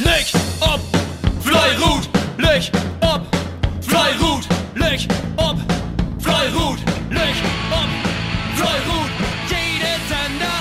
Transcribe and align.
Licht 0.00 0.34
ob, 0.60 0.80
Fleirut, 1.40 2.08
Licht 2.36 2.72
ob, 3.00 3.22
Fleirut, 3.80 4.44
Licht 4.74 5.08
ob, 5.36 5.56
Fleirut, 6.18 6.78
Licht 7.10 7.44
ob, 7.70 7.90
Fleirut. 8.56 9.10
Jede 9.48 9.94
Sender, 10.08 10.58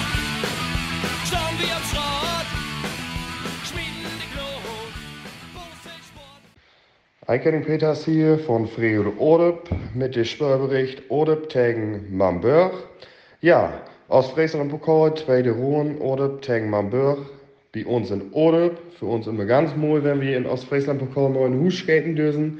schauen 1.25 1.57
wir 1.57 1.75
am 1.75 1.83
Schrott, 1.89 2.47
schmieden 3.65 4.13
die 4.21 4.29
Glut, 4.35 4.93
Sport. 6.05 7.27
Eikenning 7.27 7.65
Peters 7.65 8.05
hier 8.05 8.38
von 8.38 8.68
Freud 8.68 9.13
Odep 9.18 9.68
mit 9.95 10.15
dem 10.15 10.25
Spörbericht 10.25 11.09
Odep 11.09 11.50
gegen 11.50 12.15
Mamburg. 12.15 12.73
Ja, 13.41 13.73
aus 14.09 14.29
Friesland 14.29 14.70
Pokal, 14.70 15.15
zweite 15.15 15.52
Ruhen, 15.52 16.00
Odep 16.00 16.43
gegen 16.43 16.70
Mamburg. 16.70 17.18
Bei 17.73 17.87
uns 17.87 18.11
in 18.11 18.31
Odep, 18.33 18.77
für 18.99 19.07
uns 19.07 19.25
immer 19.25 19.45
ganz 19.45 19.75
mooi, 19.75 20.03
wenn 20.03 20.21
wir 20.21 20.37
in 20.37 20.45
Ostfriesland 20.45 21.15
mal 21.15 21.47
in 21.47 21.59
Hus 21.59 21.79
skaten 21.79 22.15
dürfen. 22.15 22.59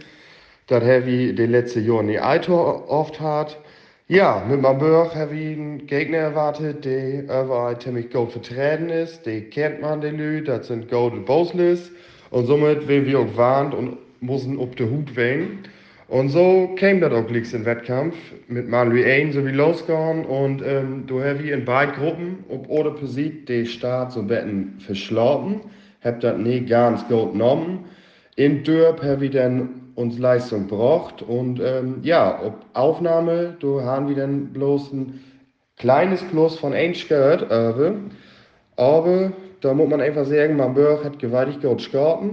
Das 0.66 0.84
haben 0.84 1.05
wir 1.05 1.35
die 1.35 1.45
letzten 1.45 1.85
Jahre 1.85 2.04
nicht 2.04 2.23
Eitor 2.23 2.90
oft 2.90 3.20
hat. 3.20 3.59
Ja, 4.07 4.44
mit 4.49 4.59
Mamburg 4.59 5.13
haben 5.13 5.31
wir 5.31 5.52
einen 5.52 5.85
Gegner 5.85 6.18
erwartet, 6.18 6.84
der 6.84 7.26
überall 7.26 7.77
ziemlich 7.77 8.09
gut 8.09 8.31
vertreten 8.31 8.90
ist. 8.90 9.23
Die 9.27 9.41
kennt 9.41 9.81
man, 9.81 10.02
die 10.02 10.07
Leute, 10.07 10.45
das 10.45 10.68
sind 10.68 10.90
Golden 10.90 11.26
Bosles. 11.26 11.91
Und 12.32 12.48
somit 12.48 12.88
werden 12.88 13.05
wir 13.05 13.20
auch 13.20 13.38
warnt 13.38 13.76
und 13.76 13.98
mussten 14.20 14.57
auf 14.57 14.73
der 14.73 14.90
Hut 14.90 15.16
wehen. 15.16 15.59
Und 16.07 16.30
so 16.30 16.70
kam 16.77 16.99
das 16.99 17.13
auch 17.13 17.25
gleich 17.25 17.53
in 17.53 17.66
Wettkampf 17.66 18.16
mit 18.48 18.67
Manuel 18.67 19.05
Ein 19.05 19.31
so 19.31 19.45
wie 19.45 19.52
losgegangen 19.52 20.26
und 20.26 20.62
ähm, 20.62 21.05
wir 21.39 21.53
in 21.53 21.63
beiden 21.63 21.95
Gruppen 21.95 22.43
ob 22.49 22.67
oder 22.70 22.91
besiegt 22.91 23.48
die 23.48 23.66
Start 23.66 24.12
so 24.12 24.21
bisschen 24.23 24.76
verschlafen, 24.79 25.62
hab 26.03 26.20
das 26.20 26.38
nicht 26.38 26.67
ganz 26.67 27.07
gut 27.07 27.31
genommen. 27.31 27.85
In 28.35 28.63
Dörp 28.63 29.02
haben 29.02 29.21
wir 29.21 29.31
dann 29.31 29.70
uns 29.95 30.17
Leistung 30.20 30.67
gebracht 30.67 31.21
und 31.21 31.62
ähm, 31.62 31.99
ja, 32.01 32.40
ob 32.43 32.65
Aufnahme, 32.73 33.55
da 33.62 33.84
haben 33.84 34.10
wir 34.10 34.15
dann 34.15 34.48
bloß 34.51 34.91
ein 34.91 35.20
kleines 35.77 36.21
Plus 36.23 36.57
von 36.57 36.73
1 36.73 37.07
gehört, 37.07 37.49
aber, 38.76 39.32
da 39.62 39.73
muss 39.73 39.90
man 39.90 40.01
einfach 40.01 40.26
sagen, 40.26 40.57
Mamburg 40.57 41.05
hat 41.05 41.20
gewaltig 41.20 41.62
gut 41.62 41.77
gestartet 41.77 42.32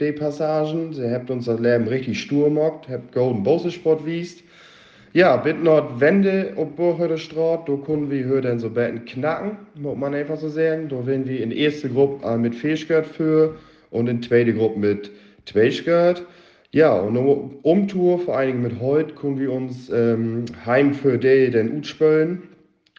die 0.00 0.12
Passagen. 0.12 0.92
Sie 0.92 1.10
habt 1.10 1.30
uns 1.30 1.46
das 1.46 1.60
Leben 1.60 1.88
richtig 1.88 2.20
stur 2.20 2.44
gemacht, 2.48 2.88
habt 2.88 3.12
Golden 3.12 3.42
Bossesport 3.42 4.04
wiest. 4.06 4.42
Ja, 5.14 5.36
bitte 5.36 5.60
noch 5.60 6.00
Wende 6.00 6.52
auf 6.56 6.68
Burghöder 6.76 7.16
Straat, 7.16 7.68
da 7.68 7.76
können 7.76 8.10
wir 8.10 8.26
hier 8.26 8.42
dann 8.42 8.58
so 8.58 8.68
betten 8.68 9.04
knacken, 9.06 9.56
muss 9.74 9.96
man 9.96 10.14
einfach 10.14 10.36
so 10.36 10.48
sagen. 10.48 10.88
Da 10.88 11.06
werden 11.06 11.26
wir 11.26 11.42
in 11.42 11.50
erste 11.50 11.88
Gruppe 11.88 12.26
äh, 12.26 12.36
mit 12.36 12.54
Fehlskirt 12.54 13.06
für 13.06 13.56
und 13.90 14.06
in 14.08 14.22
zweite 14.22 14.52
Gruppe 14.52 14.78
mit 14.78 15.10
Zweiskirt. 15.46 16.24
Ja, 16.72 16.92
und 16.92 17.16
eine 17.16 17.26
Umtour, 17.62 18.18
vor 18.18 18.36
allen 18.36 18.48
Dingen 18.48 18.62
mit 18.62 18.80
heute, 18.80 19.14
können 19.14 19.40
wir 19.40 19.50
uns 19.50 19.88
ähm, 19.88 20.44
heim 20.66 20.92
für 20.92 21.16
die 21.16 21.50
dann 21.50 21.72
utspölen, 21.78 22.42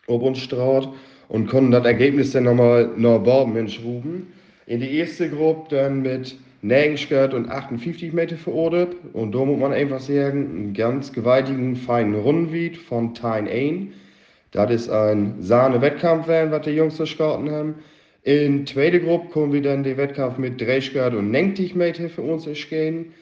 ob 0.07 0.23
uns 0.23 0.39
Straat 0.39 0.89
und 1.27 1.47
können 1.47 1.69
das 1.69 1.85
Ergebnis 1.85 2.31
dann 2.31 2.45
nochmal 2.45 2.89
nach 2.97 3.19
Baum 3.19 3.55
hinschruben. 3.55 4.27
In 4.65 4.79
die 4.79 4.97
erste 4.97 5.29
Gruppe 5.29 5.75
dann 5.75 6.01
mit 6.01 6.35
Nägenskirt 6.61 7.33
und 7.33 7.49
58 7.49 8.13
Meter 8.13 8.37
verordert. 8.37 8.95
Und 9.13 9.33
da 9.33 9.45
muss 9.45 9.59
man 9.59 9.73
einfach 9.73 9.99
sagen, 9.99 10.45
einen 10.55 10.73
ganz 10.73 11.13
gewaltigen, 11.13 11.75
feinen 11.75 12.15
Rundenwied 12.15 12.77
von 12.77 13.13
Tyne 13.13 13.49
1. 13.49 13.93
Das 14.51 14.71
ist 14.71 14.89
ein 14.89 15.35
Sahne-Wettkampf, 15.39 16.27
was 16.27 16.61
die 16.61 16.71
Jungs 16.71 16.97
gestartet 16.97 17.51
haben. 17.51 17.75
In 18.23 18.67
zweite 18.67 18.99
Gruppe 18.99 19.29
kommen 19.29 19.53
wir 19.53 19.61
dann 19.61 19.83
den 19.83 19.97
Wettkampf 19.97 20.37
mit 20.37 20.59
30 20.59 20.95
und 21.13 21.31
90 21.31 21.75
Meter 21.75 22.09
für 22.09 22.21
uns 22.21 22.45
ergehen. 22.45 23.13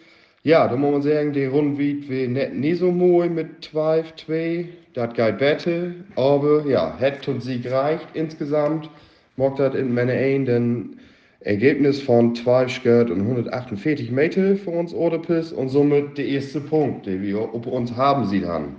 Ja, 0.43 0.67
da 0.67 0.75
muss 0.75 0.91
man 0.91 1.01
sagen, 1.01 1.33
die 1.33 1.45
Rundenwied 1.45 2.09
wir 2.09 2.29
nicht, 2.29 2.79
so 2.79 2.91
mooi 2.91 3.29
mit 3.29 3.65
12, 3.65 4.15
2. 4.15 4.65
Das 4.93 5.13
geht 5.13 5.37
besser. 5.37 5.91
Aber 6.15 6.65
ja, 6.65 6.95
hätte 6.97 7.31
und 7.31 7.41
Sieg 7.41 7.69
reicht 7.69 8.07
insgesamt. 8.13 8.89
Mag 9.35 9.57
das 9.57 9.75
in 9.75 9.93
meine 9.93 10.13
ein, 10.13 10.45
denn 10.45 10.97
Ergebnis 11.41 12.01
von 12.01 12.33
12 12.33 12.71
Skirt 12.71 13.11
und 13.11 13.21
148 13.21 14.11
Meter 14.11 14.55
für 14.55 14.71
uns 14.71 14.93
Odepis 14.93 15.51
und 15.51 15.69
somit 15.69 16.17
der 16.17 16.25
erste 16.25 16.59
Punkt, 16.59 17.05
den 17.05 17.21
wir 17.21 17.39
auf 17.39 17.67
uns 17.67 17.95
haben 17.95 18.27
sie 18.27 18.41
dann. 18.41 18.75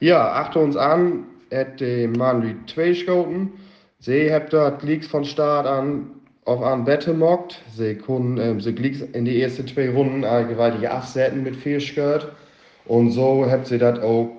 Ja, 0.00 0.32
achte 0.32 0.60
uns 0.60 0.76
an, 0.76 1.24
hat 1.52 1.80
der 1.80 2.08
Mann 2.08 2.42
wie 2.42 2.54
zwei 2.72 2.94
Schoten. 2.94 3.52
Sie 3.98 4.32
habt 4.32 4.52
dort 4.52 4.82
liegt 4.84 5.06
von 5.06 5.24
Start 5.24 5.66
an 5.66 6.10
auf 6.44 6.62
an 6.62 6.84
Bette 6.84 7.12
mockt. 7.12 7.60
Sie 7.74 7.96
können, 7.96 8.38
ähm, 8.38 8.60
sie 8.60 8.70
liegt 8.70 9.14
in 9.14 9.24
die 9.24 9.42
ersten 9.42 9.66
zwei 9.66 9.90
Runden 9.90 10.24
eine 10.24 10.46
gewaltige 10.46 10.90
Absetzen 10.90 11.42
mit 11.42 11.56
vier 11.56 11.80
Skirt. 11.80 12.30
Und 12.86 13.10
so 13.10 13.44
habt 13.50 13.66
sie 13.66 13.76
das 13.76 13.98
auch 13.98 14.30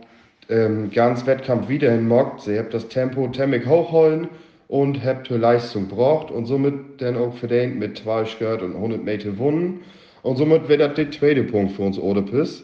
ähm, 0.50 0.90
ganz 0.91 1.26
Wettkampf 1.26 1.68
wieder 1.68 1.91
hinmockt. 1.91 2.41
Sie 2.41 2.58
habt 2.58 2.74
das 2.74 2.88
Tempo 2.88 3.30
ziemlich 3.31 3.66
hochholen 3.66 4.30
und 4.69 5.03
habt 5.03 5.28
für 5.28 5.38
Leistung 5.38 5.88
braucht 5.88 6.30
und 6.31 6.46
somit 6.46 7.02
dann 7.02 7.18
auch 7.18 7.34
verdient 7.34 7.80
mit 7.80 7.97
2 7.97 8.25
Skirt 8.25 8.62
und 8.62 8.75
100 8.75 9.03
Meter 9.03 9.31
gewonnen. 9.31 9.81
Und 10.22 10.38
somit 10.38 10.69
wird 10.69 10.80
das 10.80 10.94
der 10.94 11.12
zweite 11.12 11.44
Punkt 11.44 11.74
für 11.74 11.81
uns 11.81 11.97
Odepis. 11.97 12.63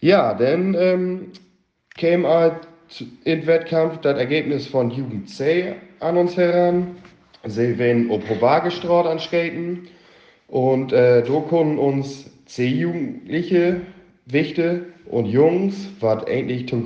Ja, 0.00 0.34
dann 0.34 0.76
ähm, 0.78 1.32
käme 1.96 2.28
halt 2.28 2.68
im 3.24 3.46
Wettkampf 3.46 3.98
das 4.02 4.18
Ergebnis 4.18 4.66
von 4.66 4.90
Jugend 4.90 5.30
C 5.30 5.74
an 6.00 6.18
uns 6.18 6.36
heran. 6.36 6.96
Sie 7.44 7.78
werden 7.78 8.10
auf 8.10 8.24
Probagestraut 8.26 9.06
anskaten 9.06 9.88
und 10.48 10.92
äh, 10.92 11.22
da 11.22 11.40
können 11.48 11.78
uns 11.78 12.30
C-Jugendliche, 12.44 13.80
Wichte 14.26 14.84
und 15.06 15.26
Jungs, 15.26 15.88
was 16.00 16.26
eigentlich 16.26 16.68
zum 16.68 16.84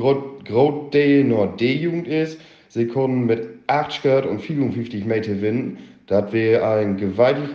D 0.92 1.24
nur 1.24 1.48
D-Jugend 1.48 2.06
ist, 2.06 2.40
sie 2.68 2.86
können 2.86 3.26
mit 3.26 3.61
8 3.72 3.92
Skirt 3.92 4.26
und 4.26 4.40
54 4.40 5.04
Meter 5.04 5.32
gewinnen. 5.32 5.78
Das 6.06 6.32
wäre 6.32 6.66
ein 6.66 6.96
gewaltig 6.96 7.48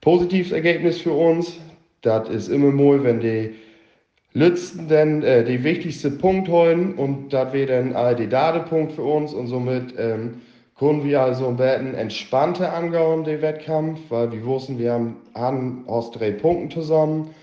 positives 0.00 0.52
Ergebnis 0.52 1.00
für 1.00 1.12
uns. 1.12 1.58
Das 2.00 2.28
ist 2.28 2.48
immer 2.48 2.70
mal, 2.70 3.04
wenn 3.04 3.20
die 3.20 3.54
letzten 4.32 4.88
dann 4.88 5.22
äh, 5.22 5.44
die 5.44 5.62
wichtigste 5.62 6.10
Punkt 6.10 6.48
holen 6.48 6.94
und 6.94 7.32
das 7.32 7.52
wäre 7.52 7.66
dann 7.66 7.94
all 7.94 8.16
die 8.16 8.28
Datepunkt 8.28 8.92
für 8.92 9.02
uns 9.02 9.34
und 9.34 9.46
somit 9.46 9.94
ähm, 9.98 10.40
können 10.78 11.04
wir 11.04 11.20
also 11.20 11.48
ein 11.48 11.56
bisschen 11.56 11.94
entspannter 11.94 12.72
angehen, 12.72 13.24
den 13.24 13.42
Wettkampf, 13.42 14.00
weil 14.08 14.32
wir 14.32 14.44
wussten, 14.44 14.78
wir 14.78 14.92
haben, 14.92 15.16
haben 15.34 15.84
aus 15.86 16.10
drei 16.10 16.30
Punkten 16.30 16.70
zusammen 16.70 17.34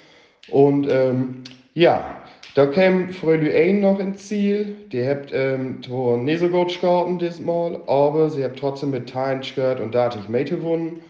und 0.49 0.87
ähm, 0.89 1.43
ja, 1.75 2.18
da 2.55 2.65
kam 2.65 3.09
Fröhlich 3.09 3.53
ein 3.53 3.79
noch 3.81 3.99
ins 3.99 4.27
Ziel. 4.27 4.75
Die 4.91 5.05
habt 5.05 5.31
ähm, 5.33 5.81
zwar 5.83 6.17
nicht 6.17 6.39
so 6.39 6.49
gut 6.49 6.67
gestartet 6.67 7.21
diesmal, 7.21 7.79
aber 7.87 8.29
sie 8.29 8.43
hat 8.43 8.57
trotzdem 8.57 8.91
mit 8.91 9.09
Teilen 9.09 9.41
gehört 9.41 9.79
und 9.79 9.93
da 9.93 10.05
hatte 10.05 10.19
ich 10.21 10.29
Mate 10.29 10.57
gewonnen. 10.57 11.01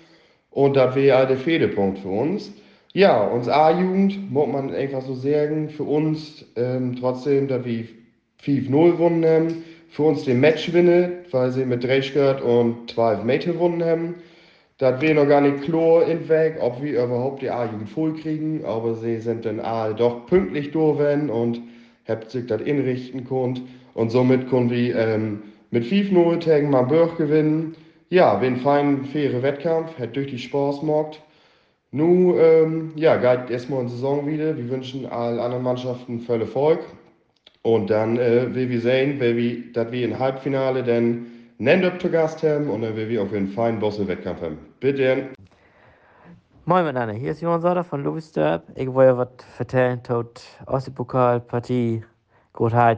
Und 0.52 0.76
das 0.76 0.96
wäre 0.96 1.28
der 1.28 1.38
Fehdepunkt 1.38 2.00
für 2.00 2.10
uns. 2.10 2.52
Ja, 2.94 3.22
uns 3.22 3.48
A-Jugend, 3.48 4.32
muss 4.32 4.48
man 4.48 4.74
einfach 4.74 5.02
so 5.02 5.14
sagen, 5.14 5.70
für 5.70 5.84
uns 5.84 6.44
ähm, 6.56 6.96
trotzdem, 7.00 7.48
dass 7.48 7.64
wir 7.64 7.86
5-0 8.44 8.92
gewonnen 8.92 9.26
haben. 9.26 9.64
Für 9.92 10.04
uns 10.04 10.24
den 10.24 10.40
Match 10.40 10.68
gewinnen, 10.68 11.12
weil 11.32 11.52
sie 11.52 11.66
mit 11.66 11.84
3 11.84 12.00
gehört 12.00 12.42
und 12.42 12.92
12 12.92 13.24
Meter 13.24 13.54
gewonnen 13.54 13.84
haben. 13.84 14.16
Das 14.80 15.02
wäre 15.02 15.14
noch 15.14 15.28
gar 15.28 15.42
nicht 15.42 15.64
klar 15.64 16.08
in 16.08 16.30
Weg, 16.30 16.56
ob 16.62 16.82
wir 16.82 17.04
überhaupt 17.04 17.42
die 17.42 17.50
A-Jugend 17.50 17.90
voll 17.90 18.16
kriegen, 18.16 18.64
aber 18.64 18.96
sie 18.96 19.18
sind 19.18 19.44
dann 19.44 19.60
A 19.60 19.92
doch 19.92 20.26
pünktlich 20.26 20.72
durch 20.72 21.30
und 21.30 21.62
habt 22.08 22.32
sich 22.32 22.48
das 22.48 22.62
inrichten 22.62 23.26
können. 23.26 23.68
Und 23.94 24.10
somit 24.10 24.50
können 24.50 24.70
wir 24.70 24.96
ähm, 24.96 25.42
mit 25.70 25.84
5-0 25.84 26.38
gegen 26.46 26.70
Marburg 26.70 27.18
gewinnen. 27.18 27.76
Ja, 28.10 28.40
wir 28.40 28.48
einen 28.48 28.62
feinen, 28.62 29.04
fairen 29.04 29.44
Wettkampf, 29.44 30.00
hat 30.00 30.16
durch 30.16 30.28
die 30.28 30.40
Spaß 30.40 30.80
gemacht. 30.80 31.22
Nun, 31.92 32.36
ähm, 32.40 32.92
ja, 32.96 33.18
geht 33.18 33.50
erstmal 33.50 33.82
in 33.82 33.90
Saison 33.90 34.26
wieder. 34.28 34.56
Wir 34.56 34.70
wünschen 34.70 35.06
allen 35.08 35.40
anderen 35.40 35.64
Mannschaften 35.64 36.22
voll 36.22 36.40
Erfolg. 36.40 36.80
Und 37.64 37.90
dann 37.90 38.18
äh, 38.18 38.56
will 38.56 38.70
wir 38.70 38.80
sehen, 38.80 39.16
wer 39.20 39.36
wir, 39.36 39.74
dass 39.74 39.92
wir 39.92 40.06
im 40.06 40.20
Halbfinale 40.20 40.84
dann 40.84 41.26
Nennt 41.62 42.02
zu 42.02 42.10
Gast 42.10 42.42
haben 42.44 42.70
und 42.70 42.84
dann 42.84 42.96
will 42.96 43.10
wir 43.10 43.22
auf 43.22 43.34
jeden 43.34 43.50
Fall 43.50 43.68
einen 43.68 43.80
Bosse-Wettkampf 43.80 44.42
haben. 44.42 44.60
Bitte. 44.80 45.28
Moin 46.64 46.86
miteinander, 46.86 47.14
hier 47.14 47.32
ist 47.32 47.42
Johann 47.42 47.60
Sauter 47.60 47.84
von 47.84 48.02
Louis 48.02 48.32
Derb. 48.32 48.64
Ich 48.76 48.88
wollte 48.94 49.18
was 49.18 49.28
vertellen 49.58 50.02
tot 50.02 50.42
Ostseepokal-Partie 50.68 52.06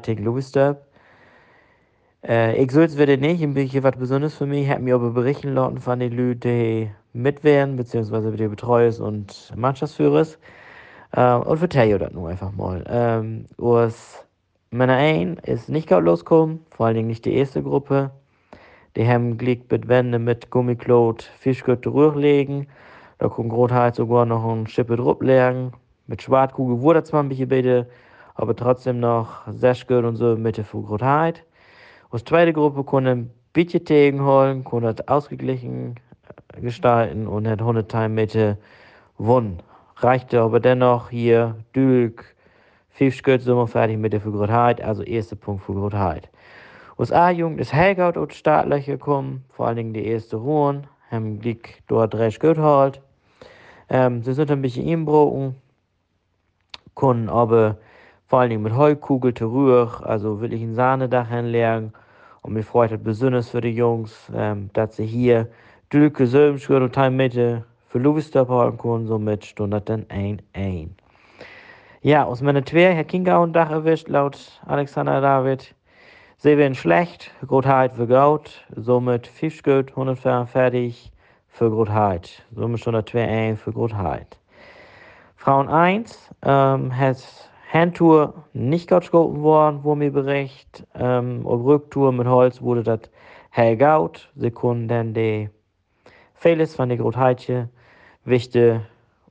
gegen 0.04 0.24
Louis 0.24 0.52
Derb. 0.52 0.86
Äh, 2.24 2.64
ich 2.64 2.72
soll 2.72 2.84
es 2.84 3.00
wieder 3.00 3.18
nicht, 3.18 3.42
ein 3.42 3.56
bisschen 3.56 3.82
was 3.82 3.98
Besonderes 3.98 4.36
für 4.36 4.46
mich. 4.46 4.66
Ich 4.66 4.70
habe 4.70 4.84
mir 4.84 4.94
aber 4.94 5.10
berichten 5.10 5.56
lassen 5.56 5.80
von 5.80 6.00
den 6.00 6.16
Leuten, 6.16 6.42
die 6.42 6.92
mitwehren, 7.14 7.78
beziehungsweise 7.78 8.32
die 8.32 8.48
Betreuers 8.48 9.00
und 9.00 9.52
Mannschaftsführers. 9.56 10.38
Äh, 11.14 11.34
und 11.34 11.58
vertelle 11.58 11.98
das 11.98 12.14
nur 12.14 12.30
einfach 12.30 12.52
mal. 12.52 12.84
Ähm, 12.88 13.48
aus 13.58 14.24
Männer 14.70 14.98
1 14.98 15.40
ist 15.48 15.68
nicht 15.68 15.90
gerade 15.90 16.06
losgekommen, 16.06 16.60
vor 16.70 16.86
allen 16.86 16.96
Dingen 16.96 17.08
nicht 17.08 17.26
die 17.26 17.34
erste 17.34 17.64
Gruppe. 17.64 18.12
Die 18.98 19.08
haben 19.08 19.38
Glick 19.38 19.72
mit 19.72 19.88
Wände 19.88 20.20
mit 20.20 20.50
Gummiklot 20.50 21.24
Fischgürtel 21.40 21.94
rüberlegen. 21.94 22.68
Da 23.20 23.30
kommt 23.30 23.50
Grotheit 23.50 23.96
sogar 23.96 24.26
noch 24.26 24.44
ein 24.44 24.68
Schippe 24.68 24.96
legen. 25.22 25.72
Mit 26.08 26.22
Schwartkugel 26.22 26.82
wurde 26.82 27.04
zwar 27.04 27.24
ein 27.24 27.30
bisschen 27.30 27.48
bitte, 27.48 27.88
aber 28.36 28.54
trotzdem 28.56 29.00
noch 29.00 29.48
sehr 29.48 29.76
gut 29.88 30.04
und 30.04 30.18
so 30.18 30.36
Mitte 30.36 30.66
für 30.66 30.82
Grotheit. 30.82 31.46
Und 32.10 32.22
die 32.22 32.26
zweite 32.26 32.52
Gruppe 32.52 32.84
konnte 32.84 33.12
ein 33.12 33.32
bisschen 33.54 33.86
Tegen 33.86 34.26
holen, 34.26 34.66
konnte 34.66 34.94
das 34.94 35.08
ausgeglichen 35.08 35.96
äh, 36.58 36.62
gestalten 36.62 37.28
und 37.28 37.48
hat 37.48 37.62
100 37.62 37.90
Time 37.90 38.10
Mitte 38.10 38.58
gewonnen. 39.18 39.62
Reichte 39.98 40.42
aber 40.42 40.60
dennoch 40.60 41.10
hier 41.10 41.56
Dülk, 41.76 42.36
fünf 42.90 43.16
Schritt 43.16 43.44
sind 43.44 43.56
wir 43.56 43.68
fertig 43.68 43.98
mit 44.00 44.14
der 44.14 44.20
Grotheit, 44.20 44.82
also 44.82 45.04
erster 45.04 45.36
Punkt 45.36 45.64
für 45.64 45.74
Grotheit. 45.74 46.31
Aus 47.02 47.12
A-Jugend 47.12 47.60
ist 47.60 47.74
Helgout 47.74 48.20
aus 48.20 48.36
Startlöcher 48.36 48.92
gekommen, 48.92 49.44
vor 49.50 49.66
allen 49.66 49.78
Dingen 49.78 49.94
die 49.96 50.06
erste 50.06 50.36
Ruhen, 50.36 50.86
haben 51.10 51.40
Glück 51.40 51.70
dort 51.88 52.14
drei 52.14 52.30
Schritt 52.30 52.60
halt. 52.60 53.02
Ähm, 53.90 54.22
sie 54.22 54.34
sind 54.34 54.52
ein 54.52 54.62
bisschen 54.62 54.88
inbrochen, 54.88 55.56
können 56.94 57.28
aber 57.28 57.78
vor 58.28 58.42
allen 58.42 58.52
Dingen 58.52 58.62
mit 58.62 58.76
Heukugel 58.76 59.34
zu 59.34 59.52
Rühr, 59.52 59.90
also 60.04 60.42
wirklich 60.42 60.62
ein 60.62 60.76
Sahnedach 60.76 61.28
hinlegen. 61.30 61.92
Und 62.44 62.54
mir 62.54 62.62
freut 62.62 62.92
es 62.92 63.04
besonders 63.04 63.50
für 63.50 63.62
die 63.62 63.74
Jungs, 63.74 64.32
ähm, 64.36 64.70
dass 64.74 64.98
sie 64.98 65.08
hier 65.08 65.48
Dülke, 65.92 66.28
Sömschritt 66.28 66.84
und 66.84 66.94
Time 66.94 67.10
Mitte 67.10 67.66
für 67.88 67.98
Lovistorp 67.98 68.50
halten 68.50 68.78
können, 68.78 69.08
somit 69.08 69.44
stund 69.44 69.74
das 69.74 69.86
dann 69.86 70.06
1-1. 70.06 70.90
Ja, 72.04 72.26
aus 72.26 72.44
meiner 72.44 72.64
zwei 72.64 72.94
Herr 72.94 73.06
Kinga 73.06 73.40
und 73.40 73.54
Dach 73.54 73.72
erwischt, 73.72 74.08
laut 74.08 74.62
Alexander 74.68 75.20
David. 75.20 75.74
Sie 76.44 76.58
werden 76.58 76.74
schlecht, 76.74 77.30
Grotheit 77.46 77.94
für 77.94 78.08
Gaut, 78.08 78.66
somit 78.76 79.28
50 79.28 79.64
gut, 79.64 79.90
100 79.92 80.50
fertig 80.50 81.12
für 81.48 81.70
Grotheit. 81.70 82.42
Somit 82.56 82.80
schon 82.80 82.94
der 82.94 83.06
2-1 83.06 83.58
für 83.58 83.72
Grotheit. 83.72 84.40
Frauen 85.36 85.70
1 85.70 86.32
ähm, 86.42 86.98
hat 86.98 87.18
Handtour 87.72 88.34
nicht 88.54 88.88
gehalten 88.88 89.44
worden, 89.44 89.82
wo 89.84 89.94
mir 89.94 90.12
bericht. 90.12 90.84
Ähm, 90.96 91.46
auf 91.46 91.64
Rücktour 91.64 92.12
mit 92.12 92.26
Holz 92.26 92.60
wurde 92.60 92.82
das 92.82 93.02
hell 93.52 93.78
gaut. 93.78 94.32
Sie 94.36 94.50
konnten 94.50 94.88
dann 94.88 95.14
die 95.14 95.48
Fehles 96.34 96.74
von 96.74 96.90
der 96.90 96.98
Grotheitje 96.98 97.70
wichte 98.26 98.82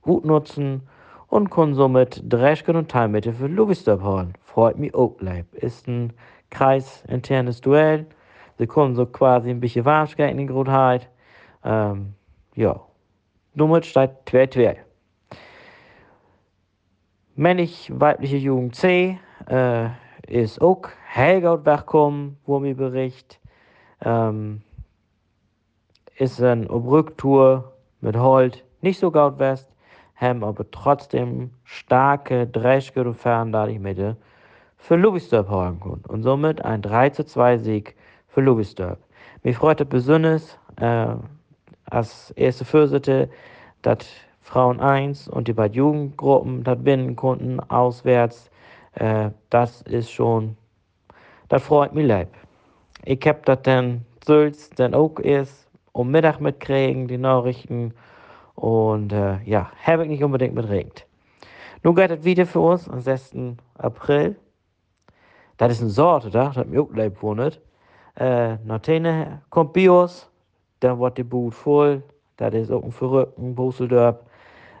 gut 0.01 0.23
nutzen 0.23 0.87
und 1.27 1.49
können 1.49 1.75
somit 1.75 2.23
Dreschken 2.23 2.77
und 2.77 2.89
Teilmittel 2.89 3.33
für 3.33 3.47
Lovistorp 3.47 4.01
holen. 4.01 4.33
Freut 4.45 4.77
mich 4.79 4.95
auch 4.95 5.17
leib. 5.19 5.53
Ist 5.55 5.89
ein 5.89 6.13
kreisinternes 6.51 7.61
Duell. 7.61 8.05
Sie 8.59 8.67
können 8.67 8.95
so 8.95 9.07
quasi 9.07 9.49
ein 9.49 9.59
bisschen 9.59 9.85
Warmschkeit 9.85 10.31
in 10.31 10.37
die 10.37 10.45
Grundheit. 10.45 11.09
Ähm, 11.63 12.13
ja. 12.55 12.79
Damit 13.55 13.85
steht 13.85 14.11
2-2. 14.27 14.77
Männlich-weibliche 17.35 18.37
Jugend 18.37 18.75
C 18.75 19.19
äh, 19.47 19.89
ist 20.27 20.61
auch 20.61 20.83
Helgout 21.07 21.65
wegkommen, 21.65 22.37
wo 22.45 22.59
mir 22.59 22.75
bericht. 22.75 23.39
Ähm, 24.03 24.61
ist 26.17 26.41
ein 26.41 26.65
Rücktour 26.65 27.73
mit 27.99 28.15
Holt 28.15 28.63
nicht 28.81 28.99
so 28.99 29.11
gut 29.11 29.39
west, 29.39 29.67
haben 30.15 30.43
aber 30.43 30.69
trotzdem 30.69 31.51
starke 31.63 32.47
Dreischke 32.47 33.01
und 33.01 33.15
Ferndadig 33.15 33.79
Mitte 33.79 34.17
für 34.81 34.95
Lovistorp 34.95 35.49
holen 35.49 35.79
können. 35.79 36.03
Und 36.07 36.23
somit 36.23 36.65
ein 36.65 36.81
3 36.81 37.11
zu 37.11 37.23
2 37.23 37.59
Sieg 37.59 37.95
für 38.27 38.41
Lovistorp. 38.41 38.97
Mich 39.43 39.55
freut 39.55 39.79
es 39.79 39.87
besonders, 39.87 40.57
äh, 40.77 41.07
als 41.85 42.31
erste 42.31 42.65
Fürsitte, 42.65 43.29
dass 43.83 43.99
Frauen 44.41 44.79
1 44.79 45.27
und 45.27 45.47
die 45.47 45.53
beiden 45.53 45.77
Jugendgruppen 45.77 46.63
das 46.63 46.83
binden 46.83 47.15
konnten, 47.15 47.59
auswärts. 47.59 48.49
Äh, 48.95 49.29
das 49.51 49.83
ist 49.83 50.11
schon, 50.11 50.57
das 51.47 51.63
freut 51.63 51.93
mich 51.93 52.07
leib. 52.07 52.29
Ich 53.05 53.21
hab 53.27 53.45
das 53.45 53.61
dann 53.63 54.05
Sülz 54.25 54.69
dann 54.71 54.93
auch 54.93 55.19
erst 55.19 55.69
um 55.91 56.09
Mittag 56.09 56.39
mitkriegen, 56.39 57.07
die 57.07 57.17
Nachrichten. 57.17 57.93
Und 58.55 59.13
äh, 59.13 59.41
ja, 59.43 59.71
habe 59.83 60.03
ich 60.03 60.09
nicht 60.09 60.23
unbedingt 60.23 60.55
mitregend. 60.55 61.05
Nun 61.83 61.95
geht 61.95 62.11
es 62.11 62.23
wieder 62.23 62.45
für 62.45 62.59
uns 62.59 62.89
am 62.89 63.01
6. 63.01 63.57
April. 63.77 64.35
Das 65.61 65.73
ist 65.73 65.81
eine 65.81 65.91
Sorte, 65.91 66.31
da, 66.31 66.47
das 66.47 66.57
hat 66.57 66.69
mir 66.69 66.81
auch 66.81 66.91
leib 66.91 67.21
wohnt. 67.21 67.61
Äh, 68.15 68.57
Nachdem 68.65 69.05
kommt 69.51 69.73
Bios, 69.73 70.27
dann 70.79 70.99
wird 70.99 71.19
die 71.19 71.23
Boot 71.23 71.53
voll. 71.53 72.01
Das 72.37 72.51
ist 72.55 72.71
auch 72.71 72.83
ein 72.83 72.91
verrückten 72.91 73.53
Busseldorp. 73.53 74.25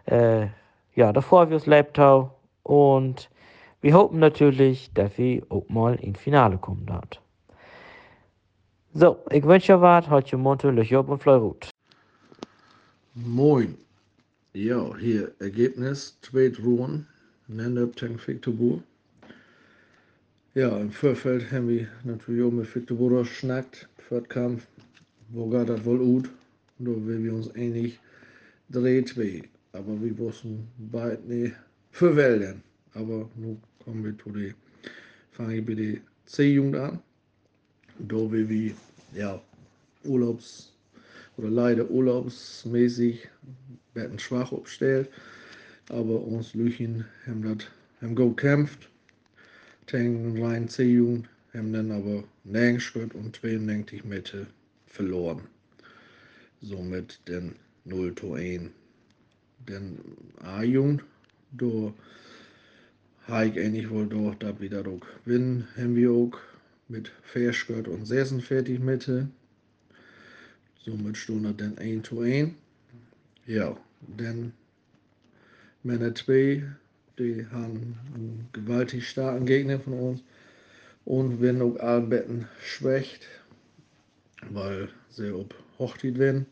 Äh, 0.07 0.47
ja, 0.95 1.13
da 1.13 1.21
freuen 1.21 1.49
wir 1.49 1.57
uns 1.57 1.67
Leibtau. 1.67 2.33
Und 2.63 3.29
wir 3.81 3.93
hoffen 3.93 4.17
natürlich, 4.17 4.91
dass 4.95 5.15
wir 5.19 5.43
auch 5.49 5.69
mal 5.69 5.93
ins 5.97 6.17
Finale 6.17 6.57
kommen 6.57 6.87
dort. 6.87 7.21
So, 8.95 9.17
ich 9.29 9.43
wünsche 9.43 9.75
euch 9.75 9.81
was. 9.81 10.09
Heute 10.09 10.35
Monte, 10.35 10.71
Löcher 10.71 11.07
und 11.07 11.21
Fleurut. 11.21 11.69
Moin. 13.13 13.77
Ja, 14.53 14.97
hier 14.97 15.31
Ergebnis, 15.37 16.19
Tweet 16.23 16.57
Ruhen, 16.63 17.05
Nennep 17.47 17.95
Tank 17.97 18.27
Victorbur. 18.27 18.81
Ja, 20.53 20.77
im 20.77 20.91
Vorfeld 20.91 21.49
haben 21.49 21.69
wir 21.69 21.87
natürlich 22.03 22.43
auch 22.43 22.51
mit 22.51 22.75
Victorbur 22.75 23.19
geschnackt, 23.19 23.87
Kampf, 24.27 24.67
wo 25.29 25.47
geht 25.47 25.69
das 25.69 25.85
wohl 25.85 25.99
gut? 25.99 26.29
Da 26.77 26.91
will 26.91 27.23
wir 27.23 27.33
uns 27.33 27.55
ähnlich 27.55 27.97
dreht 28.69 29.17
wie. 29.17 29.43
Aber 29.71 30.01
wir 30.01 30.17
wussten 30.17 30.67
bald 30.77 31.25
nicht 31.25 31.55
für 31.91 32.13
Wäldern. 32.17 32.61
Aber 32.95 33.29
nun 33.37 33.61
kommen 33.85 34.03
wir 34.03 34.17
zu 34.17 34.29
die, 34.31 34.53
fange 35.31 35.55
ich 35.55 35.65
bei 35.65 35.73
der 35.73 35.97
C-Jugend 36.25 36.75
an. 36.75 36.99
Da 37.99 38.29
will 38.29 38.49
wir, 38.49 38.73
ja, 39.13 39.41
Urlaubs- 40.03 40.73
oder 41.37 41.49
leider 41.49 41.89
urlaubsmäßig 41.89 43.25
werden 43.93 44.19
schwach 44.19 44.51
aufgestellt. 44.51 45.09
Aber 45.87 46.21
uns 46.21 46.53
Lüchen 46.53 47.05
haben 47.25 47.41
das 47.41 47.67
haben 48.01 48.15
gekämpft. 48.15 48.90
Tegen 49.91 50.41
rein 50.41 50.69
C-Jugend 50.69 51.27
haben 51.53 51.73
dann 51.73 51.91
aber 51.91 52.23
Nängschritt 52.45 53.13
und 53.13 53.35
92 53.35 54.05
Meter 54.05 54.47
verloren. 54.85 55.41
Somit 56.61 57.19
dann 57.25 57.55
0 57.83 58.15
zu 58.15 58.35
1. 58.35 58.69
Den 59.67 59.99
A-Jugend, 60.39 61.03
da 61.51 61.93
habe 63.27 63.47
ich 63.47 63.59
eigentlich 63.59 63.89
wohl 63.89 64.07
doch 64.07 64.33
da 64.35 64.57
wieder 64.61 64.87
auch 64.87 65.01
gewinnen, 65.25 65.67
haben 65.75 65.97
wir 65.97 66.11
auch 66.11 66.37
mit 66.87 67.11
Fairskirt 67.23 67.89
und 67.89 68.05
46 68.05 68.79
Meter. 68.79 69.27
Somit 70.85 71.17
stond 71.17 71.47
er 71.47 71.53
dann 71.53 71.77
1 71.77 72.07
zu 72.07 72.21
1. 72.21 72.51
Ja, 73.45 73.75
dann 74.17 74.53
Männer 75.83 76.15
2, 76.15 76.63
die 77.21 77.45
haben 77.51 77.97
einen 78.15 78.49
gewaltig 78.53 79.07
starken 79.07 79.45
Gegner 79.45 79.79
von 79.79 79.93
uns. 79.93 80.23
Und 81.05 81.41
wenn 81.41 81.61
auch 81.61 81.77
Albetten 81.77 82.47
schwächt, 82.63 83.27
weil 84.49 84.89
sie 85.09 85.31
ob 85.31 85.55
Hochtit 85.79 86.17
werden 86.17 86.45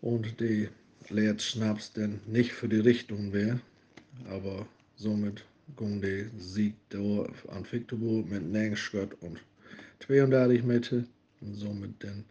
und 0.00 0.40
die 0.40 0.68
leert 1.08 1.42
Schnaps 1.42 1.92
dann 1.92 2.20
nicht 2.26 2.52
für 2.52 2.68
die 2.68 2.80
Richtung 2.80 3.32
wäre. 3.32 3.60
Aber 4.30 4.66
somit 4.96 5.44
ging 5.76 6.00
der 6.00 6.26
Sieg 6.38 6.74
da 6.90 6.98
an 7.48 7.66
Victorburg 7.70 8.30
mit 8.30 8.50
Nängschgott 8.50 9.16
und 9.20 9.40
32 10.06 10.62
Meter 10.62 11.04
und 11.40 11.54
somit 11.54 11.92
dann 12.00 12.24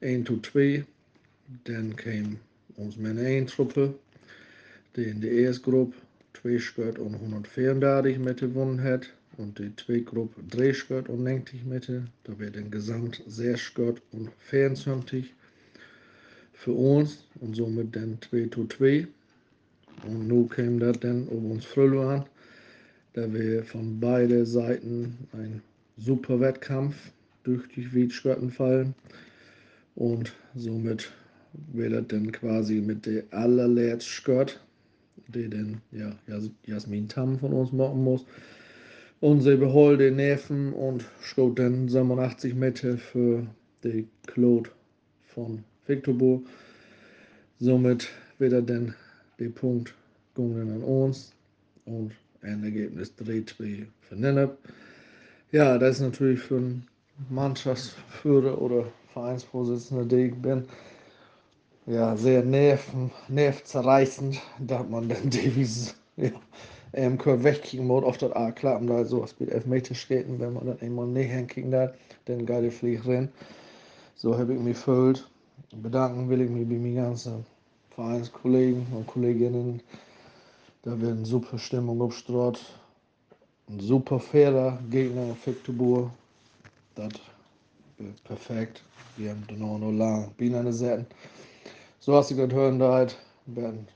1 0.00 0.26
zu 0.26 0.40
2. 0.40 0.84
Dann 1.64 1.94
kam 1.94 2.38
ons 2.76 2.96
met 2.96 3.16
één 3.16 3.46
Truppe, 3.46 3.94
die 4.96 5.04
in 5.04 5.22
eerste 5.22 5.62
groep 5.62 5.94
twee 6.46 6.60
schut 6.60 7.00
und 7.00 7.14
134 7.14 8.20
Meter 8.20 8.46
gewonnen 8.46 8.80
hat 8.80 9.12
und 9.36 9.58
die 9.58 9.74
zweite 9.74 10.04
Gruppe 10.04 10.40
drei 10.48 10.72
Schut 10.72 11.08
und 11.08 11.24
90 11.24 11.64
Meter. 11.64 12.04
Da 12.22 12.38
wird 12.38 12.54
dann 12.54 12.70
gesamt 12.70 13.20
6 13.26 13.60
Schut 13.60 14.00
und 14.12 14.30
24 14.38 15.34
für 16.52 16.70
uns 16.70 17.24
und 17.40 17.56
somit 17.56 17.96
dann 17.96 18.18
2 18.30 18.48
zu 18.54 18.68
2. 18.68 19.08
Und 20.06 20.28
nun 20.28 20.48
kam 20.48 20.78
das 20.78 21.00
dann 21.00 21.26
um 21.26 21.50
uns 21.50 21.64
Frühling 21.64 22.04
an, 22.04 22.24
da 23.14 23.32
wir 23.32 23.64
von 23.64 23.98
beiden 23.98 24.46
Seiten 24.46 25.18
ein 25.32 25.60
super 25.96 26.38
Wettkampf 26.38 26.94
durch 27.42 27.66
die 27.74 27.92
Wiedschgötten 27.92 28.52
fallen. 28.52 28.94
Und 29.96 30.32
somit 30.54 31.10
wird 31.72 31.92
er 31.92 32.02
dann 32.02 32.30
quasi 32.30 32.74
mit 32.74 33.04
der 33.04 33.24
allerletzten 33.32 34.12
Skirt, 34.12 34.60
die 35.28 35.48
dann 35.48 35.80
ja, 35.92 36.12
Jasmin 36.64 37.08
Tam 37.08 37.38
von 37.38 37.52
uns 37.52 37.72
machen 37.72 38.02
muss. 38.04 38.24
Und 39.20 39.40
sie 39.40 39.56
beholt 39.56 40.00
den 40.00 40.16
Nerven 40.16 40.72
und 40.72 41.04
schaut 41.22 41.58
dann 41.58 41.88
87 41.88 42.54
Meter 42.54 42.98
für 42.98 43.46
die 43.82 44.06
Claude 44.26 44.70
von 45.26 45.64
Victorbo. 45.86 46.42
Somit 47.58 48.08
wieder 48.38 48.60
denn 48.60 48.94
den 49.38 49.52
Punkt 49.52 49.94
gingen 50.34 50.70
an 50.70 50.82
uns 50.82 51.32
und 51.86 52.12
ein 52.42 52.62
Ergebnis 52.62 53.12
3-2 53.18 53.86
für 54.02 54.16
Nennep. 54.16 54.58
Ja, 55.52 55.78
das 55.78 55.96
ist 55.96 56.02
natürlich 56.02 56.40
für 56.40 56.56
einen 56.56 56.86
Mannschaftsführer 57.30 58.60
oder 58.60 58.92
Vereinsvorsitzender, 59.12 60.04
der 60.04 60.26
ich 60.26 60.34
bin, 60.34 60.64
ja, 61.86 62.16
sehr 62.16 62.42
nerven, 62.42 63.10
nervzerreißend, 63.28 64.40
da 64.58 64.80
hat 64.80 64.90
man 64.90 65.08
dann 65.08 65.30
Davies 65.30 65.94
ja, 66.16 66.30
ähm, 66.92 67.18
wegkicken 67.24 67.86
muss 67.86 68.04
auf 68.04 68.18
das 68.18 68.32
A 68.32 68.50
klappen, 68.50 68.88
da 68.88 69.04
sowas 69.04 69.34
mit 69.38 69.50
Elfmeterskaten, 69.50 70.40
wenn 70.40 70.54
man 70.54 70.66
dann 70.66 70.80
einmal 70.80 71.06
nicht 71.06 71.30
hinkriegen 71.30 71.70
da, 71.70 71.92
dann 72.24 72.46
geile 72.46 72.70
Flieg 72.70 73.06
rein. 73.06 73.30
So 74.16 74.36
habe 74.36 74.54
ich 74.54 74.60
mich 74.60 74.76
gefüllt. 74.76 75.28
Bedanken 75.74 76.28
will 76.28 76.40
ich 76.40 76.50
mich 76.50 76.66
bei 76.66 76.74
meinen 76.74 76.96
ganzen 76.96 77.46
Vereinskollegen 77.94 78.86
und 78.92 79.06
Kolleginnen. 79.06 79.80
Da 80.82 80.98
wird 81.00 81.12
eine 81.12 81.26
super 81.26 81.58
Stimmung 81.58 82.02
abstrahlt. 82.02 82.60
Ein 83.68 83.80
super 83.80 84.20
fairer 84.20 84.78
Gegner, 84.90 85.34
Fiktubur. 85.34 86.10
Das 86.94 87.12
wird 87.98 88.22
perfekt. 88.24 88.82
Wir 89.16 89.30
haben 89.30 89.44
dann 89.48 89.62
auch 89.62 89.78
noch 89.78 89.92
lange 89.92 90.30
Bienen 90.36 90.72
Seiten. 90.72 91.06
So 92.06 92.14
hast 92.14 92.30
du 92.30 92.36
gerade 92.36 92.54
hören, 92.54 92.78
da 92.78 92.92
halt 92.92 93.18
werden 93.46 93.88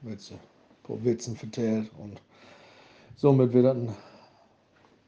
Witze, 0.00 0.38
Witzen 0.88 1.36
verteilt 1.36 1.90
und 1.98 2.18
somit 3.14 3.52
wird 3.52 3.66
ein 3.66 3.94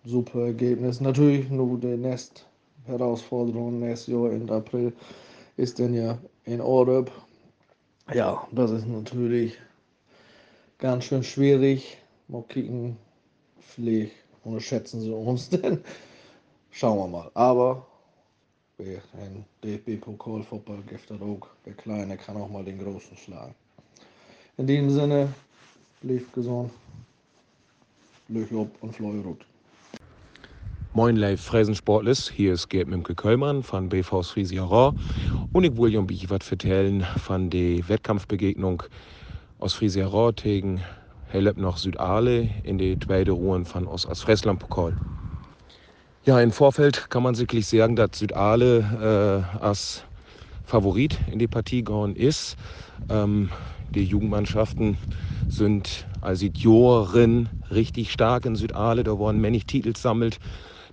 super 0.04 0.48
Ergebnis. 0.48 1.00
Natürlich 1.00 1.48
nur 1.48 1.80
die 1.80 1.96
nächste 1.96 2.42
Herausforderung 2.84 3.80
nächstes 3.80 4.12
Jahr 4.12 4.30
in 4.30 4.50
April 4.50 4.92
ist 5.56 5.78
dann 5.78 5.94
ja 5.94 6.18
in 6.44 6.60
Europe. 6.60 7.10
Ja, 8.12 8.46
das 8.52 8.72
ist 8.72 8.86
natürlich 8.86 9.58
ganz 10.76 11.04
schön 11.04 11.24
schwierig. 11.24 11.96
Mal 12.28 12.42
kicken, 12.42 12.98
vielleicht 13.58 14.12
unterschätzen 14.44 15.00
sie 15.00 15.14
uns 15.14 15.48
denn. 15.48 15.82
Schauen 16.70 16.98
wir 16.98 17.08
mal. 17.08 17.30
Aber 17.32 17.86
ein 18.78 19.45
DFB-Pokal-Football 19.62 20.83
gibt 20.88 21.09
das 21.09 21.21
auch. 21.21 21.47
Der 21.64 21.75
Kleine 21.75 22.16
kann 22.16 22.37
auch 22.37 22.50
mal 22.50 22.64
den 22.64 22.78
Großen 22.78 23.16
schlagen. 23.16 23.54
In 24.57 24.66
diesem 24.66 24.90
Sinne, 24.90 25.33
blieb 26.02 26.33
gesund, 26.33 26.71
Löch 28.28 28.52
ob 28.52 28.71
und 28.83 28.95
Fleurut. 28.95 29.45
Moin 30.93 31.16
live 31.16 31.40
Fräsensportlis, 31.40 32.31
hier 32.31 32.52
ist 32.52 32.69
Gerd 32.69 32.88
Mimke 32.88 33.14
Köllmann 33.14 33.62
von 33.62 33.88
BVs 33.88 34.31
Friesia 34.31 34.64
Raw 34.64 34.97
und 35.52 35.64
ich 35.64 35.76
will 35.76 35.97
euch 35.97 35.99
ein 35.99 36.31
was 36.31 36.50
erzählen 36.50 37.04
von 37.16 37.50
der 37.50 37.88
Wettkampfbegegnung 37.88 38.85
aus 39.59 39.75
Friesia 39.75 40.07
Raw 40.07 40.33
gegen 40.33 40.81
Hellep 41.28 41.57
noch 41.57 41.78
Südale 41.78 42.49
in 42.62 42.78
die 42.78 42.99
zweite 42.99 43.33
Ruhe 43.33 43.64
von 43.64 43.88
aus 43.88 44.04
Fressland 44.04 44.61
Pokal. 44.61 44.97
Ja, 46.26 46.40
im 46.40 46.52
Vorfeld 46.52 47.11
kann 47.11 47.23
man 47.23 47.35
sicherlich 47.35 47.66
sagen, 47.66 47.97
dass 47.97 48.12
Südale 48.14 49.45
äh, 49.59 49.62
als 49.62 50.04
Favorit 50.64 51.19
in 51.31 51.38
die 51.38 51.49
Partie 51.49 51.85
gegangen 51.85 52.16
ist. 52.16 52.57
Ähm, 53.11 53.50
die 53.95 54.04
Jugendmannschaften 54.04 54.97
sind 55.50 56.07
als 56.23 56.43
Joren 56.54 57.50
richtig 57.71 58.11
stark 58.11 58.47
in 58.47 58.57
Südale. 58.57 59.04
Da 59.04 59.19
wurden 59.19 59.38
männlich 59.43 59.66
Titel 59.66 59.95
sammelt. 59.95 60.38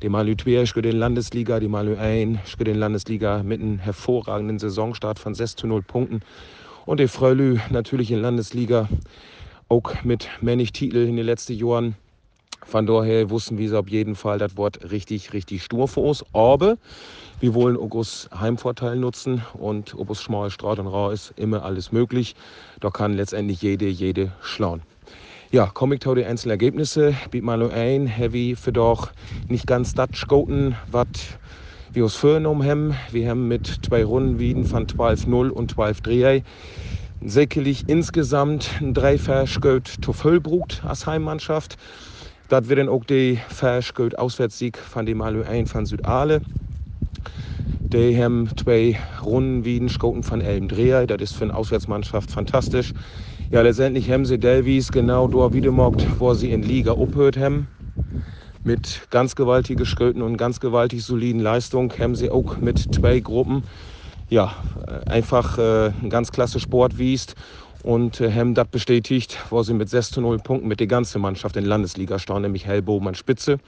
Die 0.02 0.10
Malü 0.10 0.36
2 0.36 0.66
für 0.66 0.82
den 0.82 0.98
Landesliga, 0.98 1.62
die 1.62 1.70
Malü 1.70 1.96
1 1.96 2.40
für 2.58 2.66
den 2.66 2.76
Landesliga 2.76 3.42
mit 3.42 3.62
einem 3.62 3.80
hervorragenden 3.80 4.60
Saisonstart 4.60 5.18
von 5.18 5.34
6 5.34 5.56
zu 5.56 5.66
0 5.66 5.82
Punkten. 5.82 6.20
Und 6.86 7.00
die 7.00 7.08
Frölü 7.08 7.58
natürlich 7.70 8.12
in 8.12 8.20
Landesliga 8.20 8.90
auch 9.70 10.04
mit 10.04 10.28
männlich 10.42 10.74
Titel 10.74 10.98
in 10.98 11.16
den 11.16 11.26
letzten 11.26 11.54
Jahren. 11.54 11.96
Von 12.66 12.86
daher 12.86 13.30
wussten 13.30 13.58
wir 13.58 13.80
auf 13.80 13.90
jeden 13.90 14.16
Fall 14.16 14.38
das 14.38 14.56
Wort 14.56 14.92
richtig, 14.92 15.34
richtig 15.34 15.64
stur 15.64 15.88
für 15.88 16.02
uns. 16.02 16.24
Aber 16.34 16.78
wir 17.40 17.54
wollen 17.54 17.76
August 17.76 18.30
Heimvorteil 18.40 18.96
nutzen 18.96 19.42
und 19.54 19.96
ob 19.96 20.10
es 20.12 20.22
schmal, 20.22 20.52
straut 20.52 20.80
und 20.80 20.88
rau 20.88 21.10
ist, 21.10 21.34
immer 21.38 21.64
alles 21.64 21.92
möglich. 21.92 22.36
Da 22.80 22.90
kann 22.90 23.14
letztendlich 23.14 23.62
jede, 23.62 23.88
jede 23.88 24.32
schlauen. 24.42 24.82
Ja, 25.52 25.74
ich 25.76 26.00
zu 26.00 26.16
den 26.16 26.26
einzelnen 26.26 26.52
Ergebnisse. 26.52 27.14
Biet 27.30 27.44
mal 27.44 27.70
ein, 27.72 28.08
heavy 28.08 28.56
für 28.56 28.72
doch 28.72 29.12
nicht 29.50 29.68
ganz 29.68 29.94
das 29.94 30.10
Schoten, 30.14 30.76
was 30.90 31.08
wir 31.92 32.04
uns 32.06 32.16
vorgenommen 32.16 32.66
haben. 32.66 32.96
Wir 33.12 33.30
haben 33.30 33.50
mit 33.50 33.80
zwei 33.82 34.06
Runden 34.06 34.40
wieder 34.40 34.64
von 34.64 34.88
12-0 34.88 35.50
und 35.50 35.74
12-3 35.74 36.44
sicherlich 37.24 37.84
insgesamt 37.88 38.70
ein 38.80 38.94
Dreifachsgold 38.94 39.88
zu 40.02 40.14
Vollbrucht 40.14 40.84
als 40.86 41.06
Heimmannschaft. 41.06 41.78
Das 42.52 42.68
wird 42.68 42.80
dann 42.80 42.90
auch 42.90 43.06
der 43.06 43.38
Verschgold 43.48 44.20
Auswärtssieg 44.20 44.78
von 44.78 45.06
dem 45.06 45.20
Malö 45.20 45.46
1 45.46 45.72
von 45.72 45.86
Südale. 45.86 46.42
Die 47.94 48.22
haben 48.22 48.50
zwei 48.58 49.00
Runden 49.24 49.64
wie 49.64 49.88
Schoten 49.88 50.22
von 50.22 50.42
Elm 50.42 50.68
Dreher. 50.68 51.08
Das 51.08 51.22
ist 51.22 51.34
für 51.34 51.46
eine 51.46 51.56
Auswärtsmannschaft 51.56 52.30
fantastisch. 52.30 52.92
Ja, 53.52 53.62
letztendlich 53.62 54.12
haben 54.12 54.26
sie 54.26 54.38
Delvis 54.38 54.92
genau 54.92 55.30
dort 55.30 55.54
wiedermockt, 55.54 56.06
wo 56.20 56.34
sie 56.34 56.52
in 56.52 56.62
Liga 56.62 56.92
abhört 56.92 57.38
haben. 57.38 57.70
Mit 58.66 59.08
ganz 59.12 59.36
gewaltigen 59.36 59.86
Schritten 59.86 60.22
und 60.22 60.36
ganz 60.36 60.60
gewaltig 60.60 61.06
soliden 61.06 61.40
Leistung 61.40 61.94
haben 61.98 62.16
sie 62.16 62.32
auch 62.32 62.60
mit 62.60 62.80
zwei 62.92 63.22
Gruppen 63.22 63.64
ja, 64.32 64.56
einfach 65.08 65.58
äh, 65.58 65.92
ein 66.02 66.10
ganz 66.10 66.32
klasse 66.32 66.60
Sport 66.62 66.98
wiest 66.98 67.36
und 67.84 68.22
äh, 68.22 68.32
haben 68.32 68.54
das 68.54 68.68
bestätigt, 68.68 69.38
wo 69.50 69.64
sie 69.64 69.74
mit 69.74 69.90
6 69.90 70.12
zu 70.12 70.22
0 70.22 70.40
Punkten 70.40 70.68
mit 70.68 70.80
der 70.80 70.88
ganzen 70.88 71.22
Mannschaft 71.22 71.56
in 71.56 71.64
der 71.64 71.70
Landesliga 71.70 72.20
stehen, 72.20 72.42
nämlich 72.42 72.66
Hellbogen 72.66 73.08
an 73.08 73.16
Spitze. 73.16 73.60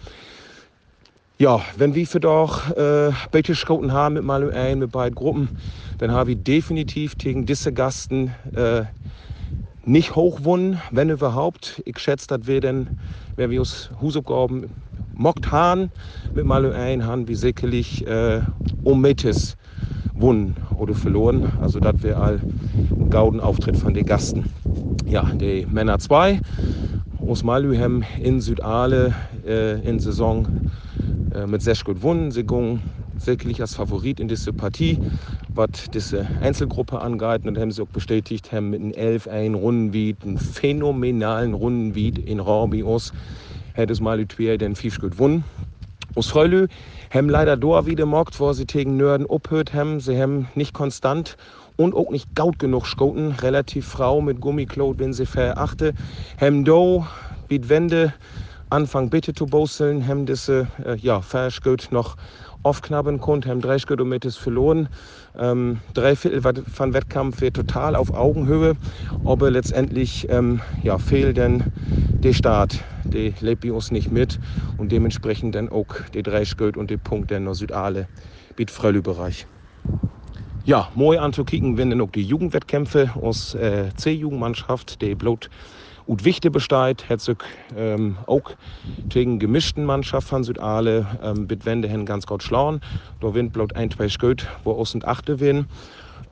Ja, 1.40 1.62
wenn 1.78 1.96
wir 1.96 2.06
für 2.06 2.20
doch 2.20 2.70
äh, 2.78 3.12
beide 3.32 3.56
Schoten 3.56 3.92
haben 3.92 4.14
mit 4.14 4.24
mal 4.24 4.52
ein, 4.52 4.80
mit 4.80 4.92
beiden 4.92 5.16
Gruppen, 5.16 5.50
dann 5.98 6.12
habe 6.12 6.32
ich 6.32 6.44
definitiv 6.44 7.18
gegen 7.18 7.46
diese 7.46 7.74
Gasten 7.74 8.36
äh, 8.56 8.84
nicht 9.84 10.16
hochwunden, 10.16 10.80
wenn 10.92 11.10
überhaupt. 11.10 11.82
Ich 11.86 12.00
schätze, 12.00 12.28
dass 12.28 12.48
wir 12.48 12.62
dann, 12.62 12.90
wenn 13.36 13.50
wir 13.50 13.60
uns 13.60 13.90
Hausaufgaben 14.02 14.70
mockt 15.14 15.52
haben, 15.52 15.90
mit 16.34 16.46
mal 16.46 16.72
ein 16.74 17.06
haben 17.06 17.28
wir 17.28 17.38
sicherlich 17.38 18.06
äh, 18.08 18.42
um 18.84 19.02
Metis 19.02 19.56
wunnen 20.14 20.56
oder 20.78 20.94
verloren. 20.94 21.52
Also 21.62 21.80
das 21.80 22.02
wäre 22.04 22.18
all 22.18 22.40
ein 22.92 23.10
gauden 23.10 23.40
Auftritt 23.40 23.78
von 23.78 23.94
den 23.94 24.06
Gasten. 24.06 24.46
Ja, 25.06 25.24
die 25.24 25.66
Männer 25.70 26.00
2 26.00 26.40
aus 27.28 27.44
Malühem 27.44 28.04
in 28.22 28.42
Südale 28.42 29.14
äh, 29.46 29.80
in 29.88 30.00
Saison 30.00 30.48
äh, 31.34 31.48
mit 31.48 31.62
sehr 31.62 31.76
gut 31.84 31.96
gewonnen. 31.96 32.32
Sie 32.32 32.44
gingen 32.44 32.82
wirklich 33.26 33.62
als 33.62 33.76
Favorit 33.76 34.20
in 34.20 34.28
diese 34.28 34.52
Partie, 34.52 34.98
was 35.54 35.70
diese 35.94 36.28
Einzelgruppe 36.42 37.00
angeht. 37.00 37.46
Und 37.46 37.58
haben 37.58 37.72
sie 37.72 37.82
auch 37.82 37.88
bestätigt, 37.88 38.52
haben 38.52 38.70
mit 38.72 38.82
einem 38.82 38.92
11 38.92 39.28
ein 39.28 39.54
Rundenwied, 39.54 40.18
einen 40.24 40.38
phänomenalen 40.38 41.54
Rundenwied 41.54 42.18
in 42.20 42.40
Rorbios, 42.40 43.14
hätte 43.74 43.94
es 43.94 44.00
mal 44.00 44.24
die 44.24 44.58
den 44.58 44.76
viel 44.76 44.92
gut 44.92 45.12
gewonnen. 45.12 45.44
Aus 46.16 46.28
Freulü 46.28 46.68
haben 47.12 47.30
leider 47.30 47.58
da 47.58 47.86
wieder 47.86 48.06
mockt, 48.06 48.40
wo 48.40 48.54
sie 48.54 48.66
gegen 48.66 48.98
Nörden 48.98 49.30
abhört 49.30 49.74
haben. 49.74 50.00
Sie 50.00 50.20
haben 50.22 50.48
nicht 50.56 50.74
konstant 50.74 51.38
und 51.76 51.96
auch 51.96 52.12
nicht 52.12 52.36
gaut 52.36 52.60
genug 52.60 52.86
schoten. 52.86 53.32
Relativ 53.32 53.88
Frau 53.88 54.22
mit 54.22 54.40
Gummiklot, 54.40 55.00
wenn 55.00 55.14
sie 55.14 55.26
verachte. 55.26 55.94
Haben 56.40 56.66
do, 56.66 57.06
biet 57.48 57.70
Wände, 57.70 58.14
Anfang 58.70 59.10
bitte 59.10 59.34
zu 59.34 59.48
boseln, 59.48 60.08
haben 60.08 60.26
diese, 60.26 60.68
äh, 60.86 60.96
ja, 60.98 61.22
Verschgöt 61.22 61.88
noch 61.92 62.16
aufknappen 62.64 63.20
konnte, 63.20 63.50
haben 63.50 63.62
drei 63.62 63.78
Kilometer 63.78 64.32
verloren. 64.32 64.90
Ähm, 65.38 65.80
drei 65.94 66.16
Viertel 66.16 66.64
von 66.66 66.94
Wettkampf 66.94 67.42
wird 67.42 67.56
total 67.56 67.96
auf 67.96 68.14
Augenhöhe, 68.14 68.76
aber 69.26 69.52
letztendlich 69.52 70.28
ähm, 70.30 70.62
ja, 70.82 70.98
fehlt 70.98 71.38
dann 71.38 71.66
der 72.24 72.34
Start. 72.34 72.84
Der 73.12 73.34
lebt 73.42 73.66
uns 73.66 73.92
nicht 73.92 74.12
mit 74.12 74.40
und 74.78 74.92
dementsprechend 74.92 75.56
dann 75.56 75.70
auch 75.70 75.88
die 76.14 76.24
drei 76.24 76.46
Schritt 76.46 76.78
und 76.78 76.90
der 76.90 76.98
Punkt 76.98 77.30
der 77.30 77.40
noch 77.40 77.54
Südale 77.54 78.08
mit 78.58 78.72
Frölü-Bereich. 78.72 79.46
Ja, 80.66 80.90
moi 80.96 81.20
anzukicken, 81.20 81.78
wenn 81.78 81.90
dann 81.90 82.00
auch 82.00 82.12
die 82.12 82.24
Jugendwettkämpfe 82.24 83.12
aus 83.16 83.54
äh, 83.54 83.90
C-Jugendmannschaft, 83.98 85.02
die 85.02 85.14
Blut 85.14 85.50
und 86.06 86.26
Wichte 86.26 86.52
besteht, 86.52 87.08
Herzog 87.10 87.44
ähm, 87.76 88.18
auch 88.28 88.52
gegen 89.10 89.40
gemischten 89.40 89.86
Mannschaft 89.86 90.28
von 90.28 90.44
Südale, 90.44 91.06
ähm, 91.22 91.46
mit 91.50 91.66
Wende 91.66 91.88
hin 91.88 92.06
ganz 92.06 92.26
gut 92.26 92.44
schlauen. 92.44 92.82
Da 93.20 93.34
winnt 93.34 93.54
bloß 93.54 93.72
ein, 93.76 93.92
zwei 93.92 94.10
Schritt, 94.10 94.48
wo 94.64 94.74
aus 94.74 94.94
und 94.96 95.06
achte 95.06 95.40
win. 95.40 95.68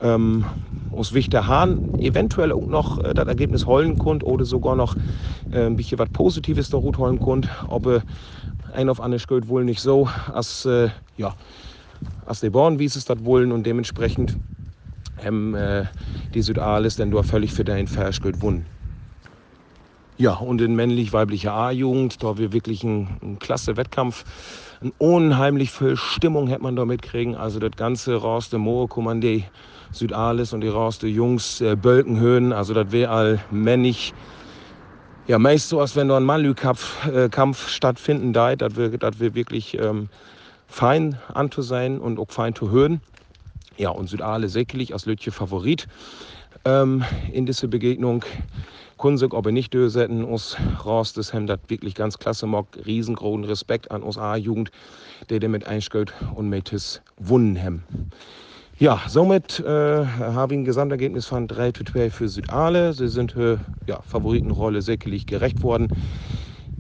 Ähm, 0.02 0.46
aus 0.92 1.14
Wichter 1.14 1.48
Hahn 1.48 1.80
eventuell 2.00 2.52
auch 2.52 2.68
noch 2.68 3.04
äh, 3.04 3.14
das 3.14 3.28
Ergebnis 3.28 3.66
holen 3.66 3.98
konnte 3.98 4.26
oder 4.26 4.46
sogar 4.46 4.76
noch 4.76 4.96
äh, 5.52 5.66
ein 5.66 5.76
bisschen 5.76 6.00
was 6.00 6.10
Positives 6.10 6.70
da 6.70 6.80
gut 6.80 6.98
holen 6.98 7.20
konnte. 7.20 7.50
ob 7.68 8.04
ein 8.74 8.90
auf 8.90 9.00
andere 9.02 9.20
Schritt 9.20 9.48
wohl 9.48 9.64
nicht 9.64 9.82
so, 9.82 10.10
als, 10.34 10.66
äh, 10.66 10.90
ja, 11.18 11.36
als 12.26 12.40
die 12.40 12.50
Born, 12.50 12.80
wie 12.80 12.86
es 12.86 12.94
das 13.06 13.26
wollen 13.26 13.52
und 13.52 13.66
dementsprechend 13.66 14.38
haben 15.24 15.54
äh, 15.56 15.86
die 16.34 16.42
Südales 16.42 16.96
denn 16.96 17.12
da 17.12 17.22
völlig 17.24 17.54
für 17.54 17.64
dein 17.64 17.88
Verschuld 17.88 18.42
wunnen. 18.42 18.66
Ja, 20.22 20.34
und 20.36 20.62
in 20.62 20.76
männlich-weiblicher 20.76 21.52
A-Jugend, 21.52 22.22
da 22.22 22.38
wir 22.38 22.54
wirklich 22.54 22.84
ein, 22.84 23.08
ein 23.24 23.40
klasse 23.40 23.76
Wettkampf, 23.76 24.24
ein 24.80 24.94
unheimlich 25.00 25.72
viel 25.72 25.98
Stimmung 25.98 26.46
hätte 26.48 26.62
man 26.62 26.76
da 26.76 26.86
mitkriegen. 26.86 27.34
Also 27.34 27.58
das 27.58 27.72
ganze 27.72 28.14
Roste 28.14 28.60
Moor, 28.60 28.88
Kommandé, 28.88 29.46
Südales 29.92 30.54
und 30.54 30.62
die 30.62 30.68
Roste 30.68 31.08
Jungs, 31.08 31.60
äh, 31.60 31.76
Bölkenhöhen, 31.76 32.54
also 32.54 32.76
das 32.76 32.92
wäre 32.92 33.10
all 33.12 33.40
männlich. 33.50 34.14
Ja, 35.26 35.40
meist 35.40 35.70
so, 35.70 35.82
als 35.82 35.96
wenn 35.96 36.08
da 36.08 36.18
ein 36.18 36.24
Malü-Kampf 36.24 37.08
äh, 37.08 37.54
stattfinden 37.68 38.32
da, 38.32 38.56
das 38.56 38.76
wir, 38.76 38.96
das 38.96 39.20
wir 39.20 39.34
wirklich 39.34 39.76
ähm, 39.80 40.08
fein 40.68 41.18
anzu 41.34 41.64
sein 41.64 42.00
und 42.00 42.20
auch 42.20 42.30
fein 42.30 42.54
zu 42.54 42.70
hören. 42.70 43.02
Ja, 43.76 43.90
und 43.90 44.08
Südale 44.08 44.50
säckelig 44.50 44.94
als 44.94 45.08
Lütje 45.08 45.32
Favorit 45.32 45.88
ähm, 46.64 47.04
in 47.34 47.48
dieser 47.48 47.68
Begegnung. 47.68 48.24
Kunzig, 49.02 49.34
ob 49.34 49.48
er 49.48 49.52
nicht 49.52 49.74
dösetten, 49.74 50.24
uns 50.24 50.56
Rost 50.86 51.18
das 51.18 51.34
haben 51.34 51.48
das 51.48 51.58
wirklich 51.70 51.96
ganz 51.96 52.20
klasse 52.20 52.46
mag. 52.46 52.68
Riesengroßen 52.86 53.46
Respekt 53.46 53.90
an 53.90 54.04
uns 54.04 54.16
A-Jugend, 54.16 54.70
der 55.32 55.40
damit 55.40 55.66
einstellt 55.66 56.14
und 56.36 56.50
mit 56.50 56.72
es 56.72 57.02
wunnen 57.18 57.60
haben. 57.60 57.84
Ja, 58.78 59.02
somit 59.08 59.60
äh, 59.60 60.06
habe 60.06 60.54
ich 60.54 60.60
ein 60.60 60.66
Gesamtergebnis 60.66 61.26
von 61.26 61.48
3 61.48 61.72
zu 61.72 61.84
2 61.84 62.12
für 62.12 62.30
Südale. 62.30 62.94
Sie 62.94 63.08
sind 63.08 63.32
für 63.32 63.62
ja, 63.88 64.00
Favoritenrolle 64.04 64.84
säckelig 64.84 65.26
gerecht 65.26 65.64
worden. 65.64 65.88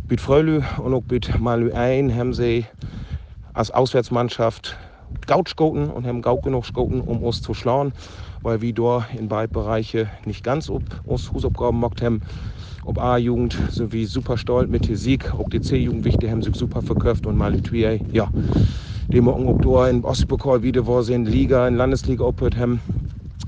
Mit 0.07 0.21
Frölü 0.21 0.61
und 0.77 0.93
auch 0.93 1.03
mit 1.09 1.39
Malü 1.39 1.71
ein 1.71 2.15
haben 2.15 2.35
sie 2.35 2.67
als 3.53 3.71
Auswärtsmannschaft 3.71 4.77
Gautschgoten 5.25 5.89
und 5.89 6.05
haben 6.05 6.21
Gaut 6.21 6.43
genug 6.43 6.67
Schoten, 6.67 7.01
um 7.01 7.23
uns 7.23 7.41
zu 7.41 7.55
schlagen 7.55 7.93
weil 8.43 8.61
wir 8.61 8.73
da 8.73 9.05
in 9.17 9.27
beiden 9.27 9.53
Bereichen 9.53 10.09
nicht 10.25 10.43
ganz 10.43 10.69
ob 10.69 10.83
uns 11.05 11.31
Hausaufgaben 11.31 11.79
gemacht 11.79 12.01
haben. 12.01 12.21
Ob 12.83 12.99
A-Jugend 12.99 13.55
wir 13.91 14.07
super 14.07 14.37
stolz 14.37 14.69
mit 14.69 14.87
dem 14.87 14.95
Sieg, 14.95 15.31
ob 15.37 15.51
die 15.51 15.61
C-Jugend 15.61 16.03
wichtig 16.03 16.31
haben 16.31 16.41
sich 16.41 16.55
super 16.55 16.81
verkauft 16.81 17.27
und 17.27 17.37
mal 17.37 17.53
die 17.53 17.99
ja, 18.11 18.27
die 19.09 19.21
morgen 19.21 19.47
ob 19.47 19.61
da 19.61 19.87
in 19.87 20.03
Ostpokal 20.03 20.63
wieder 20.63 20.85
wo 20.87 20.99
in 20.99 21.25
Liga, 21.25 21.67
in 21.67 21.75
Landesliga 21.75 22.23
aufgehört 22.23 22.57
haben. 22.57 22.79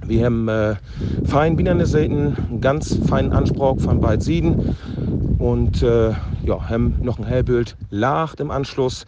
Wir 0.06 0.26
haben 0.26 0.48
äh, 0.50 0.76
fein 1.26 1.56
Bienerne 1.56 1.86
Seiten, 1.86 2.36
einen 2.36 2.62
ganz 2.62 3.00
feinen 3.08 3.32
Anspruch 3.32 3.80
von 3.80 4.02
beiden 4.02 4.22
Sieden 4.22 4.76
und 5.40 5.82
äh, 5.82 6.12
ja, 6.44 6.70
haben 6.70 6.96
noch 7.02 7.18
ein 7.18 7.26
Hellbild 7.26 7.76
Lacht 7.90 8.40
im 8.40 8.52
Anschluss. 8.52 9.06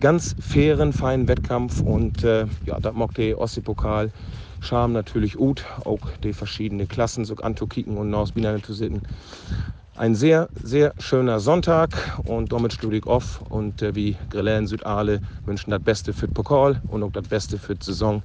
Ganz 0.00 0.36
fairen, 0.38 0.92
feinen 0.92 1.26
Wettkampf 1.26 1.80
und 1.80 2.22
äh, 2.22 2.44
ja, 2.66 2.78
das 2.78 2.94
mag 2.94 3.14
der 3.14 3.40
Ostpokal 3.40 4.10
Charme 4.66 4.92
natürlich 4.92 5.34
gut, 5.34 5.64
auch 5.84 6.00
die 6.24 6.32
verschiedenen 6.32 6.88
Klassen 6.88 7.24
so 7.24 7.36
anzukicken 7.36 7.96
und 7.96 8.12
aus 8.14 8.32
Bienen 8.32 8.62
zu 8.62 8.74
sitzen. 8.74 9.02
Ein 9.96 10.14
sehr, 10.14 10.50
sehr 10.62 10.92
schöner 10.98 11.40
Sonntag 11.40 12.18
und 12.24 12.52
damit 12.52 12.76
ich 12.82 13.06
off 13.06 13.42
und 13.48 13.80
äh, 13.80 13.94
wie 13.94 14.16
Grillen 14.28 14.66
Südale 14.66 15.20
wünschen 15.46 15.70
das 15.70 15.80
Beste 15.80 16.12
für 16.12 16.26
den 16.26 16.34
Pokal 16.34 16.82
und 16.88 17.02
auch 17.02 17.12
das 17.12 17.28
Beste 17.28 17.58
für 17.58 17.76
die 17.76 17.84
Saison. 17.84 18.22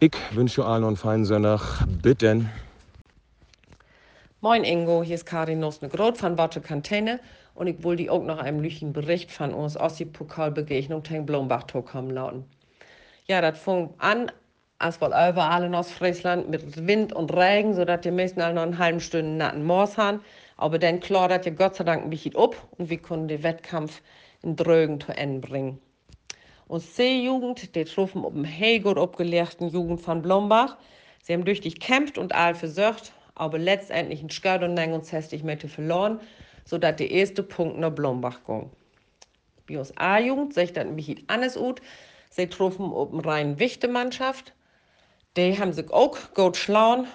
Ich 0.00 0.16
wünsche 0.32 0.64
allen 0.64 0.84
einen 0.84 0.96
feinen 0.96 1.24
Sonntag. 1.24 1.84
Bitte. 2.02 2.46
Moin 4.40 4.64
Ingo, 4.64 5.02
hier 5.02 5.16
ist 5.16 5.26
Karin 5.26 5.60
Nosne-Groth 5.60 6.16
von 6.16 6.34
Botte 6.34 6.62
Kantine 6.62 7.20
und 7.54 7.66
ich 7.66 7.84
wollte 7.84 8.10
auch 8.10 8.24
noch 8.24 8.38
einen 8.38 8.60
lüchen 8.60 8.94
Bericht 8.94 9.30
von 9.30 9.52
uns 9.52 9.76
aus 9.76 9.96
die 9.96 10.06
Pokalbegegnung 10.06 11.02
gegen 11.02 11.26
Blombach 11.26 11.66
kommen 11.84 12.10
lauten 12.10 12.46
ja, 13.30 13.40
das 13.40 13.60
fängt 13.60 13.92
an, 13.98 14.32
als 14.80 15.00
wohl 15.00 15.08
überall 15.08 15.62
in 15.62 15.74
Ostfriesland 15.76 16.50
mit 16.50 16.84
Wind 16.88 17.12
und 17.12 17.32
Regen, 17.32 17.74
sodass 17.74 18.00
die 18.00 18.10
meisten 18.10 18.40
alle 18.40 18.54
noch 18.54 18.62
eine 18.62 18.76
halbe 18.76 18.98
Stunde 18.98 19.30
natten 19.30 19.64
Moors 19.64 19.96
haben. 19.96 20.20
Aber 20.56 20.80
dann 20.80 20.98
klart 20.98 21.46
ja 21.46 21.52
Gott 21.52 21.76
sei 21.76 21.84
Dank 21.84 22.02
ein 22.02 22.10
bisschen 22.10 22.34
ab 22.34 22.56
und 22.76 22.90
wir 22.90 22.98
konnten 23.00 23.28
den 23.28 23.44
Wettkampf 23.44 24.02
in 24.42 24.56
Drögen 24.56 25.00
zu 25.00 25.12
Ende 25.12 25.46
bringen. 25.46 25.78
Und 26.66 26.80
C-Jugend, 26.80 27.76
die 27.76 27.84
trufen 27.84 28.24
auf 28.24 28.32
dem 28.32 28.82
gut 28.82 28.98
abgelegten 28.98 29.68
Jugend 29.68 30.00
von 30.00 30.22
Blombach. 30.22 30.76
Sie 31.22 31.32
haben 31.32 31.44
durch 31.44 31.60
die 31.60 31.72
gekämpft 31.72 32.18
und 32.18 32.34
all 32.34 32.56
versucht, 32.56 33.12
aber 33.36 33.58
letztendlich 33.58 34.22
in 34.22 34.30
Schgad 34.30 34.64
und 34.64 34.76
uns 34.76 35.12
hässlich 35.12 35.44
mit 35.44 35.62
verloren, 35.62 36.18
sodass 36.64 36.96
der 36.96 37.12
erste 37.12 37.44
Punkt 37.44 37.78
nach 37.78 37.90
Blombach 37.90 38.40
ging. 38.44 38.70
Bei 39.68 39.78
uns 39.78 39.96
A-Jugend 39.96 40.52
sehe 40.52 40.64
ich 40.64 40.72
dann 40.72 40.96
bisschen 40.96 41.22
anders 41.28 41.56
aus. 41.56 41.76
Sie 42.32 42.48
auf 42.58 42.80
eine 43.12 43.24
rein 43.24 43.58
wichte 43.58 43.88
Mannschaft. 43.88 44.52
Die 45.36 45.58
haben 45.58 45.72
sich 45.72 45.90
auch 45.90 46.16
gut 46.32 46.56
schlauen. 46.56 47.08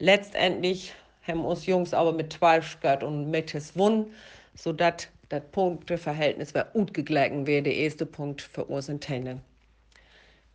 Letztendlich 0.00 0.92
haben 1.26 1.44
uns 1.44 1.66
Jungs 1.66 1.94
aber 1.94 2.12
mit 2.12 2.32
12 2.32 2.80
gehört 2.80 3.04
und 3.04 3.30
mit 3.30 3.54
es 3.54 3.74
gewonnen, 3.74 4.12
sodass 4.54 5.08
das 5.28 5.42
Punkteverhältnis 5.52 6.54
war 6.54 6.64
gut 6.72 6.92
geglichen 6.92 7.46
wäre, 7.46 7.62
der 7.62 7.74
erste 7.74 8.06
Punkt 8.06 8.42
für 8.42 8.64
uns 8.64 8.88
in 8.88 9.00
Tenen. 9.00 9.40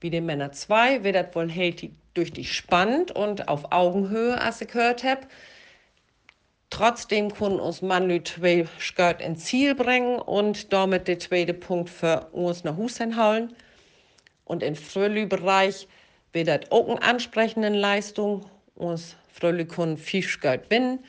Wie 0.01 0.09
die 0.09 0.21
Männer 0.21 0.51
2 0.51 1.03
wird 1.03 1.15
das 1.15 1.33
wohl 1.33 1.49
durch 2.13 2.33
die 2.33 2.45
spannend 2.45 3.11
und 3.11 3.47
auf 3.47 3.71
Augenhöhe, 3.71 4.39
als 4.39 4.61
ich 4.61 4.67
gehört 4.67 5.03
habe. 5.03 5.21
Trotzdem 6.69 7.33
konnten 7.33 7.59
uns 7.59 7.81
Manlü 7.81 8.23
zwei 8.23 8.65
Skirt 8.79 9.21
ins 9.21 9.45
Ziel 9.45 9.75
bringen 9.75 10.19
und 10.19 10.71
damit 10.73 11.07
der 11.07 11.19
zweite 11.19 11.53
Punkt 11.53 11.89
für 11.89 12.27
uns 12.31 12.63
nach 12.63 12.77
Hause 12.77 13.15
holen. 13.15 13.53
Und 14.45 14.63
im 14.63 14.75
Fröhlich-Bereich 14.75 15.87
wird 16.33 16.47
das 16.47 16.71
auch 16.71 16.87
eine 16.87 17.01
ansprechende 17.01 17.69
Leistung. 17.69 18.45
Uns 18.75 19.15
Fröhlich 19.33 19.69
können 19.69 19.97
viel 19.97 20.25
Geld 20.41 20.69
gewinnen. 20.69 20.99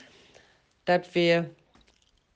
dass 0.84 1.14
wir 1.14 1.50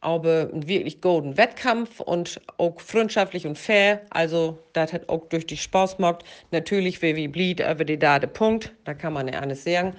aber 0.00 0.50
einen 0.52 0.68
wirklich 0.68 1.00
guten 1.00 1.36
Wettkampf 1.36 2.00
und 2.00 2.40
auch 2.58 2.80
freundschaftlich 2.80 3.46
und 3.46 3.58
fair. 3.58 4.02
Also, 4.10 4.58
das 4.72 4.92
hat 4.92 5.08
auch 5.08 5.28
durch 5.28 5.46
die 5.46 5.56
Spaß 5.56 5.96
gemacht. 5.96 6.24
Natürlich, 6.52 7.02
wie 7.02 7.16
wir 7.16 7.32
blieb, 7.32 7.60
über 7.60 7.84
die 7.84 7.98
Date 7.98 8.32
Punkt. 8.32 8.72
Da 8.84 8.94
kann 8.94 9.12
man 9.14 9.26
ja 9.26 9.40
alles 9.40 9.64
sagen. 9.64 9.96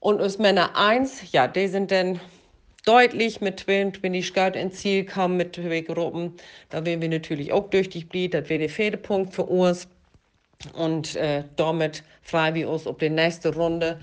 Und 0.00 0.20
uns 0.20 0.38
Männer 0.38 0.76
1, 0.76 1.32
ja, 1.32 1.48
die 1.48 1.68
sind 1.68 1.90
dann 1.90 2.20
deutlich 2.84 3.40
mit 3.40 3.60
22 3.60 4.34
Grad 4.34 4.56
ins 4.56 4.76
Ziel 4.76 5.04
kamen 5.04 5.36
mit 5.36 5.54
Gruppen. 5.86 6.34
Da 6.68 6.84
werden 6.84 7.00
wir 7.00 7.08
natürlich 7.08 7.52
auch 7.52 7.70
durch 7.70 7.88
die 7.88 8.04
blieb. 8.04 8.32
Das 8.32 8.48
wäre 8.48 8.60
der 8.60 8.68
vierte 8.68 8.98
für 9.30 9.44
uns. 9.44 9.88
Und 10.72 11.16
äh, 11.16 11.44
damit 11.56 12.04
freuen 12.22 12.54
wir 12.54 12.70
uns 12.70 12.86
auf 12.86 12.98
die 12.98 13.10
nächste 13.10 13.54
Runde 13.54 14.00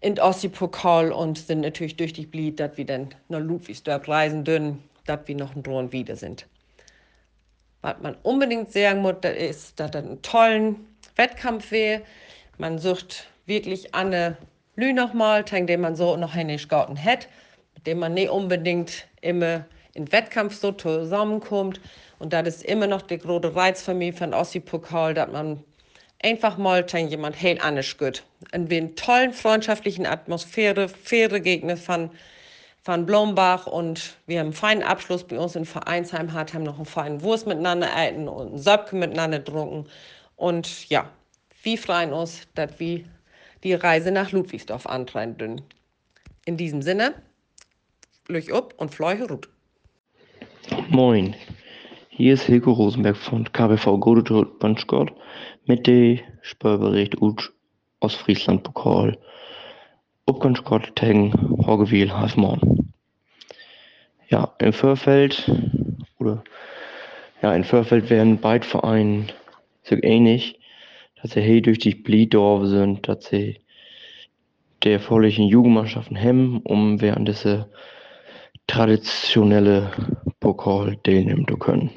in 0.00 0.18
Ossi-Pokal 0.18 1.12
und 1.12 1.38
sind 1.38 1.60
natürlich 1.60 1.96
durch 1.96 2.12
die 2.12 2.26
Blied, 2.26 2.60
dass 2.60 2.76
wir 2.76 2.84
dann 2.84 3.08
nach 3.28 3.40
Ludwigsdorf 3.40 4.06
reisen 4.08 4.44
dürfen, 4.44 4.82
dass 5.06 5.20
wir 5.26 5.34
noch 5.34 5.54
ein 5.54 5.62
Drohnen 5.62 5.92
wieder 5.92 6.16
sind. 6.16 6.46
Was 7.80 7.94
man 8.02 8.16
unbedingt 8.22 8.72
sagen 8.72 9.00
muss, 9.00 9.16
ist, 9.22 9.78
dass 9.80 9.90
das 9.92 10.04
ein 10.04 10.20
toller 10.22 10.74
Wettkampf 11.16 11.70
wäre. 11.70 12.02
Man 12.58 12.78
sucht 12.78 13.26
wirklich 13.46 13.94
eine 13.94 14.36
Lü 14.76 14.92
nochmal, 14.92 15.44
den 15.44 15.80
man 15.80 15.96
so 15.96 16.16
noch 16.16 16.34
nicht 16.34 16.68
gehauen 16.68 17.02
hat, 17.02 17.26
mit 17.26 17.43
dem 17.86 17.98
man 17.98 18.14
nicht 18.14 18.30
unbedingt 18.30 19.06
immer 19.20 19.64
in 19.94 20.10
Wettkampf 20.12 20.56
so 20.56 20.72
zusammenkommt. 20.72 21.80
Und 22.18 22.32
das 22.32 22.48
ist 22.48 22.64
immer 22.64 22.86
noch 22.86 23.02
der 23.02 23.18
große 23.18 23.54
Reiz 23.54 23.82
für 23.82 23.94
mich 23.94 24.16
von 24.16 24.34
Ossi-Pokal, 24.34 25.14
dass 25.14 25.30
man 25.30 25.62
einfach 26.22 26.56
mal 26.56 26.84
jemand 26.90 27.40
heel 27.40 27.58
anders 27.60 27.96
gut. 27.96 28.24
In 28.52 28.70
einer 28.70 28.94
tollen, 28.94 29.32
freundschaftlichen 29.32 30.06
Atmosphäre, 30.06 30.88
faire 30.88 31.40
Gegner 31.40 31.76
von, 31.76 32.10
von 32.82 33.04
Blombach 33.06 33.66
und 33.66 34.16
wir 34.26 34.40
haben 34.40 34.46
einen 34.46 34.54
feinen 34.54 34.82
Abschluss 34.82 35.24
bei 35.24 35.38
uns 35.38 35.54
in 35.54 35.64
Vereinsheim, 35.64 36.32
hat, 36.32 36.54
haben 36.54 36.64
noch 36.64 36.76
einen 36.76 36.86
feinen 36.86 37.22
Wurst 37.22 37.46
miteinander 37.46 37.88
essen 37.96 38.28
und 38.28 38.48
einen 38.48 38.58
Söpke 38.58 38.96
miteinander 38.96 39.38
getrunken. 39.38 39.88
Und 40.36 40.88
ja, 40.88 41.08
wir 41.62 41.78
freuen 41.78 42.12
uns, 42.12 42.48
dass 42.54 42.78
wir 42.78 43.04
die 43.62 43.74
Reise 43.74 44.10
nach 44.10 44.32
Ludwigsdorf 44.32 44.86
antreten. 44.86 45.62
In 46.46 46.56
diesem 46.56 46.82
Sinne, 46.82 47.14
Lüch 48.26 48.50
up 48.54 48.72
und 48.78 48.94
Fleuche 48.94 49.28
Ruth. 49.28 49.50
Moin, 50.88 51.36
hier 52.08 52.32
ist 52.32 52.44
Hilko 52.44 52.72
Rosenberg 52.72 53.18
von 53.18 53.52
KBV 53.52 53.98
Godetod 54.00 54.58
Banschgott 54.60 55.12
mit 55.66 55.86
dem 55.86 56.20
Spielbericht 56.40 57.16
aus 58.00 58.14
Friesland 58.14 58.62
Pokal. 58.62 59.18
Upganschgott 60.24 60.96
gegen 60.96 61.34
Horgewiel 61.66 62.14
Halfmorn. 62.14 62.94
Ja, 64.30 64.54
im 64.58 64.72
Vorfeld 64.72 65.50
oder 66.18 66.42
ja, 67.42 67.54
im 67.54 67.64
Vorfeld 67.64 68.08
werden 68.08 68.40
beide 68.40 68.66
Vereine 68.66 69.26
so 69.82 69.96
ähnlich, 70.00 70.58
dass 71.20 71.32
sie 71.32 71.42
hier 71.42 71.60
durch 71.60 71.78
die 71.78 71.94
Bliedorf 71.94 72.68
sind, 72.68 73.06
dass 73.06 73.26
sie 73.26 73.60
der 74.82 74.94
erforderlichen 74.94 75.46
Jugendmannschaften 75.46 76.16
hemmen, 76.16 76.62
um 76.64 77.02
während 77.02 77.28
dieser 77.28 77.68
traditionelle 78.66 79.90
Pokal 80.40 80.96
teilnehmen 81.02 81.46
zu 81.48 81.56
können. 81.56 81.90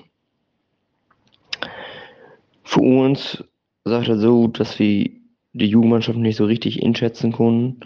Für 2.63 2.81
uns 2.81 3.43
sagt 3.85 4.09
er 4.09 4.17
so, 4.17 4.47
dass 4.47 4.77
wir 4.79 5.09
die 5.53 5.65
Jugendmannschaft 5.65 6.17
nicht 6.17 6.37
so 6.37 6.45
richtig 6.45 6.83
einschätzen 6.83 7.31
konnten, 7.31 7.79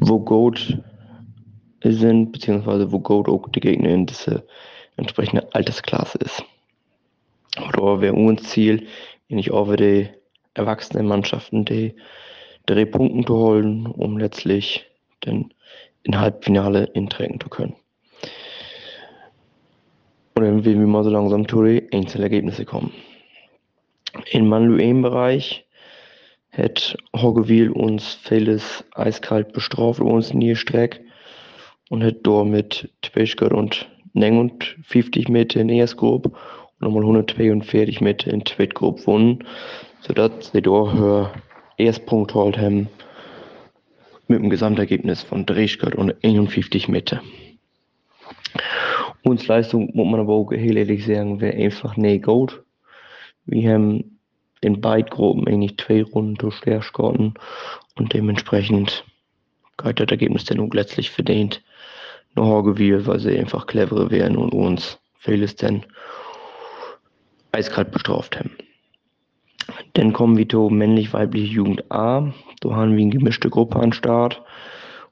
wo 0.00 0.18
gut 0.18 0.82
sind, 1.82 2.32
beziehungsweise 2.32 2.90
wo 2.90 2.98
gut 3.00 3.28
auch 3.28 3.48
die 3.50 3.60
Gegner 3.60 3.90
in 3.90 4.06
diese 4.06 4.46
entsprechende 4.96 5.54
Altersklasse 5.54 6.18
ist. 6.18 6.44
Oder 7.68 8.00
wäre 8.00 8.14
unser 8.14 8.44
Ziel, 8.44 8.86
nicht 9.28 9.50
auch 9.50 9.66
für 9.66 9.76
die 9.76 10.08
erwachsenen 10.54 11.06
Mannschaften 11.06 11.64
die 11.64 11.94
drei 12.66 12.84
Punkte 12.84 13.26
zu 13.26 13.36
holen, 13.36 13.86
um 13.86 14.18
letztlich 14.18 14.86
den 15.24 15.52
in 16.06 16.20
Halbfinale 16.20 16.90
eintragen 16.94 17.40
zu 17.40 17.48
können. 17.48 17.74
Und 20.34 20.44
dann 20.44 20.64
will 20.64 20.78
wir 20.78 20.86
mal 20.86 21.04
so 21.04 21.10
langsam 21.10 21.48
zu 21.48 21.62
den 21.62 21.90
Einzelergebnisse 21.92 22.64
kommen. 22.64 22.92
Im 24.30 24.48
Manluem-Bereich 24.48 25.66
hat 26.52 26.96
Hoggewil 27.14 27.70
uns 27.70 28.14
vieles 28.22 28.84
eiskalt 28.94 29.52
bestraft, 29.52 30.00
uns 30.00 30.32
nie 30.32 30.54
Streck 30.54 31.00
und 31.90 32.04
hat 32.04 32.16
dort 32.22 32.48
mit 32.48 32.90
Tpechgott 33.02 33.52
und 33.52 33.88
Neng 34.12 34.38
und 34.38 34.76
50 34.84 35.28
Meter 35.28 35.60
in 35.60 35.68
der 35.68 35.78
ersten 35.78 35.98
Gruppe 35.98 36.30
und 36.30 36.80
nochmal 36.80 37.02
142 37.02 38.00
Meter 38.00 38.30
in 38.30 38.40
der 38.40 38.54
zweiten 38.54 38.74
Gruppe 38.74 39.02
gewonnen, 39.02 39.44
sodass 40.00 40.52
sie 40.52 40.62
dort 40.62 40.94
höher 40.94 41.32
Erstpunkt 41.76 42.32
holt 42.34 42.56
haben 42.56 42.88
mit 44.28 44.40
einem 44.40 44.50
Gesamtergebnis 44.50 45.22
von 45.22 45.46
30 45.46 45.96
und 45.96 46.14
51 46.22 46.88
Meter. 46.88 47.22
Uns 49.22 49.46
Leistung, 49.46 49.90
muss 49.94 50.08
man 50.08 50.20
aber 50.20 50.34
auch 50.34 50.52
heel 50.52 50.76
ehrlich 50.76 51.04
sagen, 51.04 51.40
wäre 51.40 51.56
einfach 51.56 51.96
nicht 51.96 52.24
gut. 52.24 52.62
Wir 53.44 53.72
haben 53.74 54.18
in 54.60 54.80
beiden 54.80 55.10
Gruppen 55.10 55.46
eigentlich 55.46 55.78
zwei 55.78 56.02
Runden 56.02 56.34
durch 56.34 56.56
Schwerskotten 56.56 57.34
und 57.96 58.12
dementsprechend 58.12 59.04
geht 59.78 60.00
das 60.00 60.08
Ergebnis 60.08 60.44
dann 60.44 60.60
auch 60.60 60.72
letztlich 60.72 61.10
verdient. 61.10 61.62
Noch 62.34 62.46
Horgewil, 62.46 63.06
weil 63.06 63.18
sie 63.18 63.38
einfach 63.38 63.66
clevere 63.66 64.10
wären 64.10 64.36
und 64.36 64.52
uns 64.52 64.98
vieles 65.18 65.56
dann 65.56 65.84
eiskalt 67.52 67.90
bestraft 67.90 68.38
haben. 68.38 68.50
Dann 69.96 70.12
kommen 70.12 70.36
wir 70.36 70.46
zu 70.46 70.68
männlich-weibliche 70.68 71.54
Jugend 71.54 71.90
A. 71.90 72.30
Da 72.60 72.70
haben 72.76 72.96
wir 72.96 73.02
eine 73.02 73.10
gemischte 73.10 73.48
Gruppe 73.48 73.80
an 73.80 73.94
Start. 73.94 74.42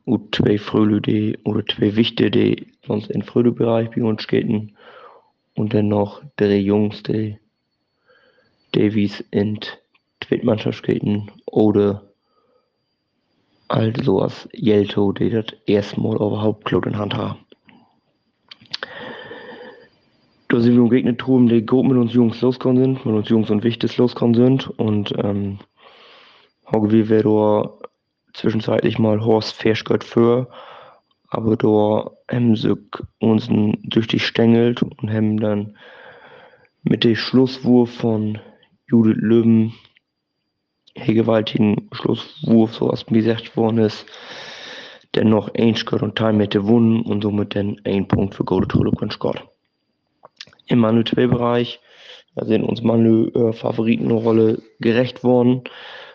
Und 0.05 0.35
zwei 0.35 0.59
Fröhle, 0.59 1.01
die, 1.01 1.39
oder 1.43 1.65
zwei 1.65 1.97
Wichte, 1.97 2.31
die 2.31 2.67
sonst 2.87 3.11
im 3.11 3.23
Fröhle-Bereich 3.23 3.93
bei 3.93 4.03
uns 4.05 4.29
gehen. 4.29 4.77
Und 5.55 5.73
dann 5.73 5.89
noch 5.89 6.21
drei 6.37 6.59
Jungs, 6.59 7.03
die 7.03 7.39
Davies 8.73 9.25
in 9.31 9.59
Tweetmannschaft 10.21 10.83
gehen. 10.83 11.31
Oder 11.47 12.03
also 13.69 14.21
als 14.21 14.47
Jelto, 14.53 15.13
die 15.13 15.31
das 15.31 15.47
erstmal 15.65 16.17
überhaupt 16.17 16.67
Klo 16.67 16.81
in 16.81 16.99
Hand 16.99 17.15
haben. 17.15 17.39
Da 20.55 20.61
sind 20.61 20.81
wir 20.81 20.89
Gegner 20.89 21.15
drum, 21.15 21.49
die 21.49 21.67
gut 21.67 21.85
mit 21.85 21.97
uns 21.97 22.13
Jungs 22.13 22.41
losgekommen 22.41 22.81
sind, 22.81 23.05
mit 23.05 23.13
uns 23.13 23.29
Jungs 23.29 23.51
und 23.51 23.65
Wichtes 23.65 23.97
losgekommen 23.97 24.37
sind. 24.37 24.71
Und 24.79 25.13
ähm, 25.19 25.59
wäre 27.09 27.25
da 27.25 27.89
zwischenzeitlich 28.35 29.01
mal 29.01 29.25
Horst 29.25 29.57
Ferschgott 29.57 30.05
für, 30.05 30.49
aber 31.29 31.57
da 31.57 32.13
haben 32.33 32.55
sie 32.55 32.77
uns 33.19 33.49
durch 33.83 34.07
die 34.07 34.21
Stängelt 34.21 34.81
und 34.85 35.13
haben 35.13 35.41
dann 35.41 35.77
mit 36.85 37.03
dem 37.03 37.17
Schlusswurf 37.17 37.93
von 37.93 38.39
Judith 38.87 39.17
Löwen, 39.17 39.75
hey 40.95 41.15
gewaltigen 41.15 41.89
Schlusswurf, 41.91 42.77
so 42.77 42.93
was 42.93 43.11
mir 43.11 43.23
gesagt 43.23 43.57
worden 43.57 43.79
ist, 43.79 44.07
dennoch 45.17 45.49
Schritt 45.75 46.03
und 46.03 46.15
Time 46.15 46.45
hätte 46.45 46.61
gewonnen 46.61 47.03
und 47.03 47.25
somit 47.25 47.57
dann 47.57 47.81
ein 47.83 48.07
Punkt 48.07 48.37
für 48.37 48.45
Golden 48.45 48.69
Tulip 48.69 49.03
und 49.03 49.13
Scott. 49.13 49.43
Im 50.67 50.79
Manu 50.79 51.03
2 51.03 51.27
Bereich 51.27 51.81
da 52.35 52.45
sind 52.45 52.65
uns 52.65 52.83
Manu 52.83 53.29
äh, 53.29 54.57
gerecht 54.81 55.23
worden, 55.23 55.63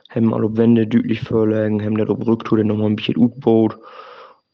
haben 0.10 0.34
alle 0.34 0.58
Wände 0.58 0.86
deutlich 0.88 1.22
vorlegen, 1.22 1.84
haben 1.84 1.98
dann 1.98 2.10
auf 2.10 2.26
Rücktour 2.26 2.64
nochmal 2.64 2.88
ein 2.88 2.96
bisschen 2.96 3.18
U-Boot 3.18 3.78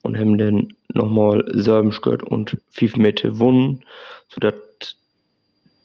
und 0.04 0.18
haben 0.18 0.38
dann 0.38 0.76
nochmal 0.94 1.44
selben 1.54 1.92
Schritt 1.92 2.22
und 2.22 2.58
fünf 2.70 2.98
Meter 2.98 3.30
gewonnen, 3.30 3.84
sodass 4.30 4.54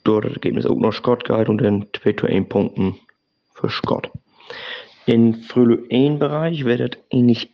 dort 0.05 0.27
das 0.27 0.35
Ergebnis 0.35 0.67
auch 0.67 0.77
noch 0.77 0.93
Scott 0.93 1.25
geht 1.25 1.49
und 1.49 1.59
dann 1.63 1.87
2 1.99 2.13
zu 2.13 2.27
1 2.27 2.49
Punkten 2.49 2.97
für 3.55 3.71
Scott. 3.71 4.11
In 5.07 5.35
Fröhlo 5.35 5.79
1 5.91 6.19
Bereich 6.19 6.65
wird 6.65 6.81
das 6.81 7.01
ähnlich, 7.11 7.51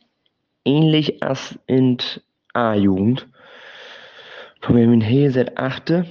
ähnlich 0.64 1.23
als 1.23 1.57
in 1.66 1.99
A-Jugend. 2.55 3.29
Wir 4.69 4.88
mit 4.88 5.05
hier 5.05 5.31
seit 5.31 5.57
8. 5.59 6.05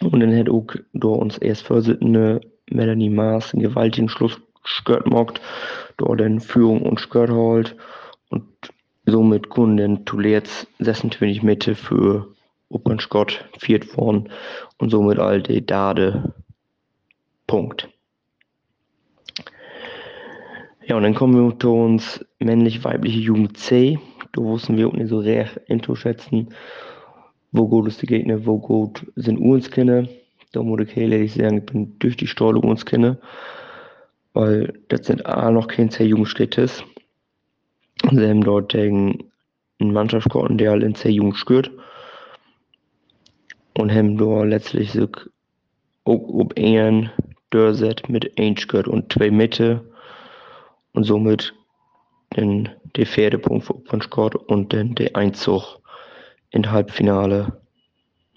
Und 0.00 0.20
dann 0.20 0.36
hat 0.36 0.48
auch 0.48 0.66
da 0.92 1.08
uns 1.08 1.38
erst 1.38 1.62
Vorsitzende 1.62 2.40
Melanie 2.70 3.10
Maas 3.10 3.52
einen 3.52 3.62
gewaltigen 3.62 4.08
Schluss 4.08 4.40
Skirt 4.64 5.06
mockt, 5.06 5.40
dort 5.96 6.20
dann 6.20 6.40
Führung 6.40 6.82
und 6.82 7.00
Skirt 7.00 7.30
holt 7.30 7.74
und 8.28 8.44
somit 9.06 9.48
Kunden 9.48 10.04
Tulets 10.04 10.66
26 10.78 11.42
Mitte 11.42 11.74
für 11.74 12.28
Open 12.68 13.00
Scott 13.00 13.44
viert 13.58 13.96
worden 13.96 14.28
und 14.76 14.90
somit 14.90 15.18
all 15.18 15.42
die 15.42 15.64
Dade 15.64 16.34
Punkt. 17.46 17.88
Ja, 20.86 20.96
und 20.96 21.02
dann 21.02 21.14
kommen 21.14 21.34
wir 21.34 21.58
zu 21.58 21.72
uns 21.72 22.24
männlich-weibliche 22.38 23.20
Jugend 23.20 23.56
C. 23.56 23.98
Da 24.32 24.42
wussten 24.42 24.76
wir 24.76 24.88
auch 24.88 24.92
nicht 24.92 25.08
so 25.08 25.18
recht 25.18 25.58
einzuschätzen, 25.70 26.54
wo 27.52 27.68
gut 27.68 27.88
ist 27.88 28.02
die 28.02 28.06
Gegner, 28.06 28.44
wo 28.46 28.58
gut 28.58 29.06
sind 29.16 29.38
uns 29.38 29.70
Kinder. 29.70 30.06
Da 30.52 30.62
muss 30.62 30.80
ich 30.80 30.96
ehrlich 30.96 31.34
sagen, 31.34 31.58
ich 31.58 31.66
bin 31.66 31.98
durch 31.98 32.16
die 32.16 32.26
Strahlung 32.26 32.64
uns 32.64 32.86
Kinder, 32.86 33.18
weil 34.32 34.78
das 34.88 35.06
sind 35.06 35.26
A 35.26 35.50
noch 35.50 35.68
kein 35.68 35.90
sehr 35.90 36.06
junges 36.06 36.30
Schrittes. 36.30 36.82
Sie 38.10 38.28
haben 38.28 38.44
dort 38.44 38.74
einen 38.74 39.24
Mannschaftskorten, 39.78 40.58
der 40.58 40.70
halt 40.70 40.82
in 40.82 40.94
sehr 40.94 41.12
jung 41.12 41.34
skürt. 41.34 41.70
Und 43.74 43.92
haben 43.92 44.16
dort 44.16 44.48
letztlich 44.48 44.92
so 44.92 45.06
auch 46.04 46.28
ob 46.28 46.58
ein 46.58 47.10
Dörset 47.50 48.08
mit 48.08 48.38
ein 48.38 48.56
Skirt 48.56 48.88
und 48.88 49.12
zwei 49.12 49.30
Mitte 49.30 49.84
und 50.92 51.04
somit 51.04 51.54
den 52.36 52.70
der 52.96 53.06
Pferdepunkt 53.06 53.66
für 53.66 53.76
Opernskort 53.76 54.34
und 54.34 54.72
dann 54.72 54.94
der 54.94 55.14
Einzug 55.16 55.80
in 56.50 56.70
Halbfinale 56.70 57.60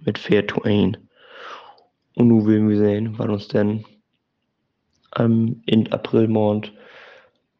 mit 0.05 0.17
Fair 0.17 0.45
to 0.45 0.61
Ain. 0.63 0.97
Und 2.15 2.27
nun 2.27 2.47
werden 2.47 2.69
wir 2.69 2.77
sehen, 2.77 3.17
was 3.17 3.27
uns 3.27 3.47
denn 3.47 3.85
ähm, 5.17 5.61
in 5.65 5.91
April 5.91 6.27
Mond 6.27 6.73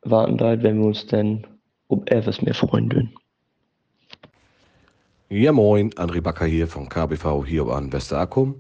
warten 0.03 0.37
da, 0.37 0.61
wenn 0.61 0.79
wir 0.79 0.87
uns 0.87 1.05
dann 1.07 1.45
um 1.87 2.03
etwas 2.07 2.41
mehr 2.41 2.53
freuen 2.53 2.91
würden. 2.91 3.13
Ja 5.29 5.53
moin, 5.53 5.91
André 5.93 6.19
Backer 6.19 6.45
hier 6.45 6.67
von 6.67 6.89
KBV 6.89 7.45
hier 7.45 7.67
an 7.67 7.93
Westerakkum. 7.93 8.55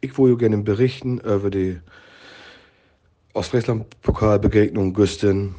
Ich 0.00 0.18
wollte 0.18 0.38
gerne 0.38 0.58
berichten 0.58 1.18
über 1.20 1.50
die 1.50 1.78
Ostfriesland-Pokalbegegnung 3.34 4.92
Güsten, 4.92 5.54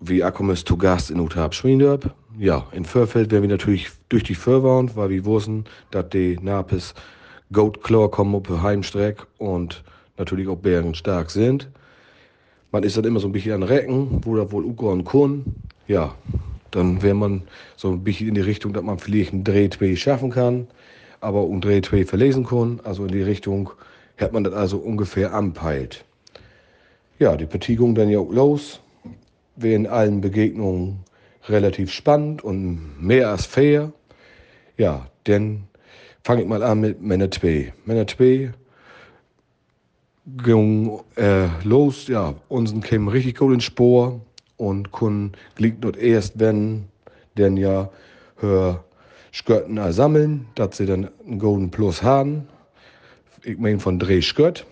wie 0.00 0.22
Akkum 0.22 0.50
ist 0.50 0.68
zu 0.68 0.76
Gast 0.76 1.10
in 1.10 1.20
Utab 1.20 1.54
Schwiendorp. 1.54 2.14
Ja, 2.38 2.66
in 2.72 2.84
Förfeld 2.84 3.30
werden 3.30 3.44
wir 3.44 3.48
natürlich 3.48 3.88
durch 4.10 4.22
die 4.22 4.34
Förwarnt, 4.34 4.94
weil 4.94 5.08
wir 5.08 5.24
wussten, 5.24 5.64
dass 5.90 6.10
die 6.10 6.38
Napes 6.42 6.94
Goat 7.50 7.82
Claw 7.82 8.10
kommen 8.10 8.34
auf 8.34 8.42
der 8.42 8.62
Heimstreck 8.62 9.26
und 9.38 9.82
natürlich 10.18 10.46
auch 10.46 10.56
Bären 10.56 10.94
stark 10.94 11.30
sind. 11.30 11.70
Man 12.72 12.82
ist 12.82 12.98
dann 12.98 13.04
immer 13.04 13.20
so 13.20 13.28
ein 13.28 13.32
bisschen 13.32 13.54
an 13.54 13.62
Recken, 13.62 14.20
wo 14.22 14.36
da 14.36 14.52
wohl 14.52 14.66
Uko 14.66 14.92
und 14.92 15.04
Kun. 15.04 15.46
Ja, 15.88 16.14
dann 16.72 17.00
wäre 17.00 17.14
man 17.14 17.42
so 17.76 17.90
ein 17.90 18.04
bisschen 18.04 18.28
in 18.28 18.34
die 18.34 18.42
Richtung, 18.42 18.74
dass 18.74 18.82
man 18.82 18.98
vielleicht 18.98 19.32
einen 19.32 19.44
Dreh 19.44 19.70
2 19.70 19.96
schaffen 19.96 20.30
kann, 20.30 20.66
aber 21.22 21.42
einen 21.42 21.62
Dreh 21.62 21.80
2 21.80 22.04
verlesen 22.04 22.44
kann. 22.44 22.80
Also 22.84 23.06
in 23.06 23.12
die 23.12 23.22
Richtung 23.22 23.70
hat 24.18 24.34
man 24.34 24.44
das 24.44 24.52
also 24.52 24.76
ungefähr 24.76 25.32
anpeilt. 25.32 26.04
Ja, 27.18 27.34
die 27.34 27.46
Partie 27.46 27.76
ging 27.76 27.94
dann 27.94 28.10
ja 28.10 28.18
auch 28.18 28.30
los. 28.30 28.80
Wir 29.54 29.74
in 29.74 29.86
allen 29.86 30.20
Begegnungen 30.20 31.00
relativ 31.48 31.92
spannend 31.92 32.42
und 32.42 33.00
mehr 33.00 33.30
als 33.30 33.46
fair. 33.46 33.92
Ja, 34.76 35.06
dann 35.24 35.64
fange 36.24 36.42
ich 36.42 36.48
mal 36.48 36.62
an 36.62 36.80
mit 36.80 37.02
Männer 37.02 37.30
2. 37.30 37.72
Männer 37.84 38.06
2 38.06 38.52
ging 40.42 41.00
äh, 41.14 41.46
los, 41.62 42.08
ja, 42.08 42.34
unseren 42.48 42.80
kämen 42.80 43.08
richtig 43.08 43.38
gut 43.38 43.54
ins 43.54 43.64
Spor 43.64 44.20
und 44.56 44.90
kun 44.90 45.32
liegt 45.56 45.84
dort 45.84 45.96
erst, 45.96 46.38
wenn 46.38 46.86
denn 47.36 47.56
ja 47.56 47.90
hör 48.38 48.84
Skörten 49.32 49.92
sammeln, 49.92 50.46
dass 50.54 50.78
sie 50.78 50.86
dann 50.86 51.10
einen 51.26 51.38
Golden 51.38 51.70
Plus 51.70 52.02
haben. 52.02 52.48
Ich 53.44 53.58
meine 53.58 53.78
von 53.78 53.98
drei 53.98 54.22
Skört. 54.22 54.66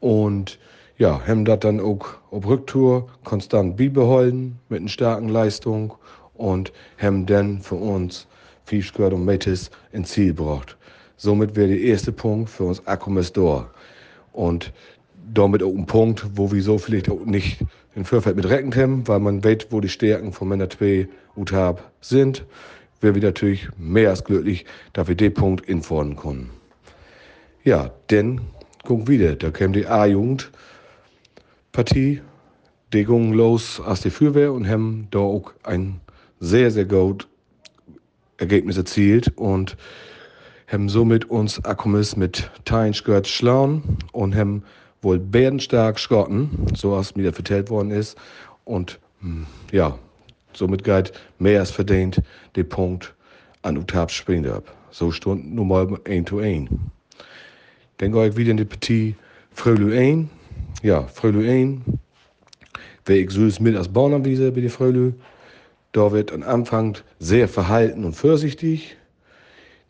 Und 0.00 0.58
ja, 1.02 1.20
haben 1.26 1.44
das 1.44 1.58
dann 1.58 1.80
auch 1.80 2.06
auf 2.30 2.46
Rücktour 2.46 3.08
konstant 3.24 3.76
beibehalten 3.76 4.56
mit 4.68 4.82
einer 4.82 4.88
starken 4.88 5.28
Leistung 5.28 5.94
und 6.34 6.72
haben 6.96 7.26
dann 7.26 7.60
für 7.60 7.74
uns 7.74 8.28
Fischgehört 8.66 9.12
und 9.12 9.24
Metis 9.24 9.68
ins 9.90 10.10
Ziel 10.10 10.28
gebracht. 10.28 10.76
Somit 11.16 11.56
wäre 11.56 11.70
der 11.70 11.80
erste 11.80 12.12
Punkt 12.12 12.50
für 12.50 12.62
uns 12.62 12.86
Akkumis 12.86 13.32
da. 13.32 13.68
Und 14.32 14.72
damit 15.34 15.64
auch 15.64 15.74
ein 15.74 15.86
Punkt, 15.86 16.24
wo 16.36 16.52
wir 16.52 16.62
so 16.62 16.78
vielleicht 16.78 17.10
auch 17.10 17.24
nicht 17.24 17.58
in 17.96 18.04
Vorfeld 18.04 18.36
mit 18.36 18.48
rechnen 18.48 18.76
haben, 18.76 19.08
weil 19.08 19.18
man 19.18 19.42
weiß, 19.42 19.66
wo 19.70 19.80
die 19.80 19.88
Stärken 19.88 20.32
von 20.32 20.50
Männer 20.50 20.70
2 20.70 21.08
Utab 21.34 21.82
sind, 22.00 22.44
wäre 23.00 23.16
wir 23.16 23.22
natürlich 23.22 23.68
mehr 23.76 24.10
als 24.10 24.22
glücklich, 24.22 24.66
dass 24.92 25.08
wir 25.08 25.16
den 25.16 25.34
Punkt 25.34 25.68
infordern 25.68 26.14
können. 26.14 26.50
Ja, 27.64 27.90
denn 28.08 28.40
guck 28.84 29.08
wieder, 29.08 29.34
da 29.34 29.50
käme 29.50 29.72
die 29.72 29.86
A-Jugend-Partie, 29.86 30.62
die 31.74 32.20
ging 32.90 33.32
los 33.32 33.80
als 33.80 34.02
die 34.02 34.10
Feuerwehr 34.10 34.52
und 34.52 34.68
haben 34.68 35.08
da 35.10 35.20
auch 35.20 35.52
ein 35.62 36.00
sehr, 36.40 36.70
sehr 36.70 36.84
gut 36.84 37.26
Ergebnis 38.36 38.76
erzielt 38.76 39.32
und 39.36 39.76
haben 40.70 40.88
somit 40.88 41.30
uns 41.30 41.64
Akkumis 41.64 42.16
mit 42.16 42.50
Teinschgört 42.64 43.26
schlagen 43.26 43.98
und 44.12 44.34
haben 44.34 44.62
wohl 45.00 45.18
bärenstark 45.18 45.98
Schotten, 45.98 46.50
so 46.74 46.94
als 46.94 47.16
mir 47.16 47.32
vertellt 47.32 47.70
worden 47.70 47.90
ist. 47.90 48.16
Und 48.64 48.98
hm, 49.20 49.46
ja, 49.70 49.98
somit 50.52 50.84
geht 50.84 51.12
mehr 51.38 51.60
als 51.60 51.70
verdient 51.70 52.20
der 52.54 52.64
Punkt 52.64 53.14
an 53.62 53.78
Utab 53.78 54.10
Springdorp. 54.10 54.72
So 54.90 55.10
stund 55.10 55.54
nun 55.54 55.68
mal 55.68 55.98
ein 56.04 56.26
zu 56.26 56.38
ein. 56.38 56.68
Dann 57.98 58.12
gehe 58.12 58.28
ich 58.28 58.36
wieder 58.36 58.50
in 58.50 58.56
die 58.58 58.64
Partie 58.64 59.16
Frölü 59.52 59.96
ein. 59.96 60.30
Ja, 60.80 61.06
Frölü 61.06 61.48
ein. 61.48 62.00
Wer 63.04 63.16
ich 63.16 63.30
süß 63.30 63.60
mit 63.60 63.76
als 63.76 63.88
Bauernwiese 63.88 64.52
bei 64.52 64.60
der 64.60 64.70
Frölü. 64.70 65.12
Da 65.92 66.12
wird 66.12 66.32
am 66.32 66.42
Anfang 66.42 66.96
sehr 67.18 67.48
verhalten 67.48 68.04
und 68.04 68.14
vorsichtig. 68.14 68.96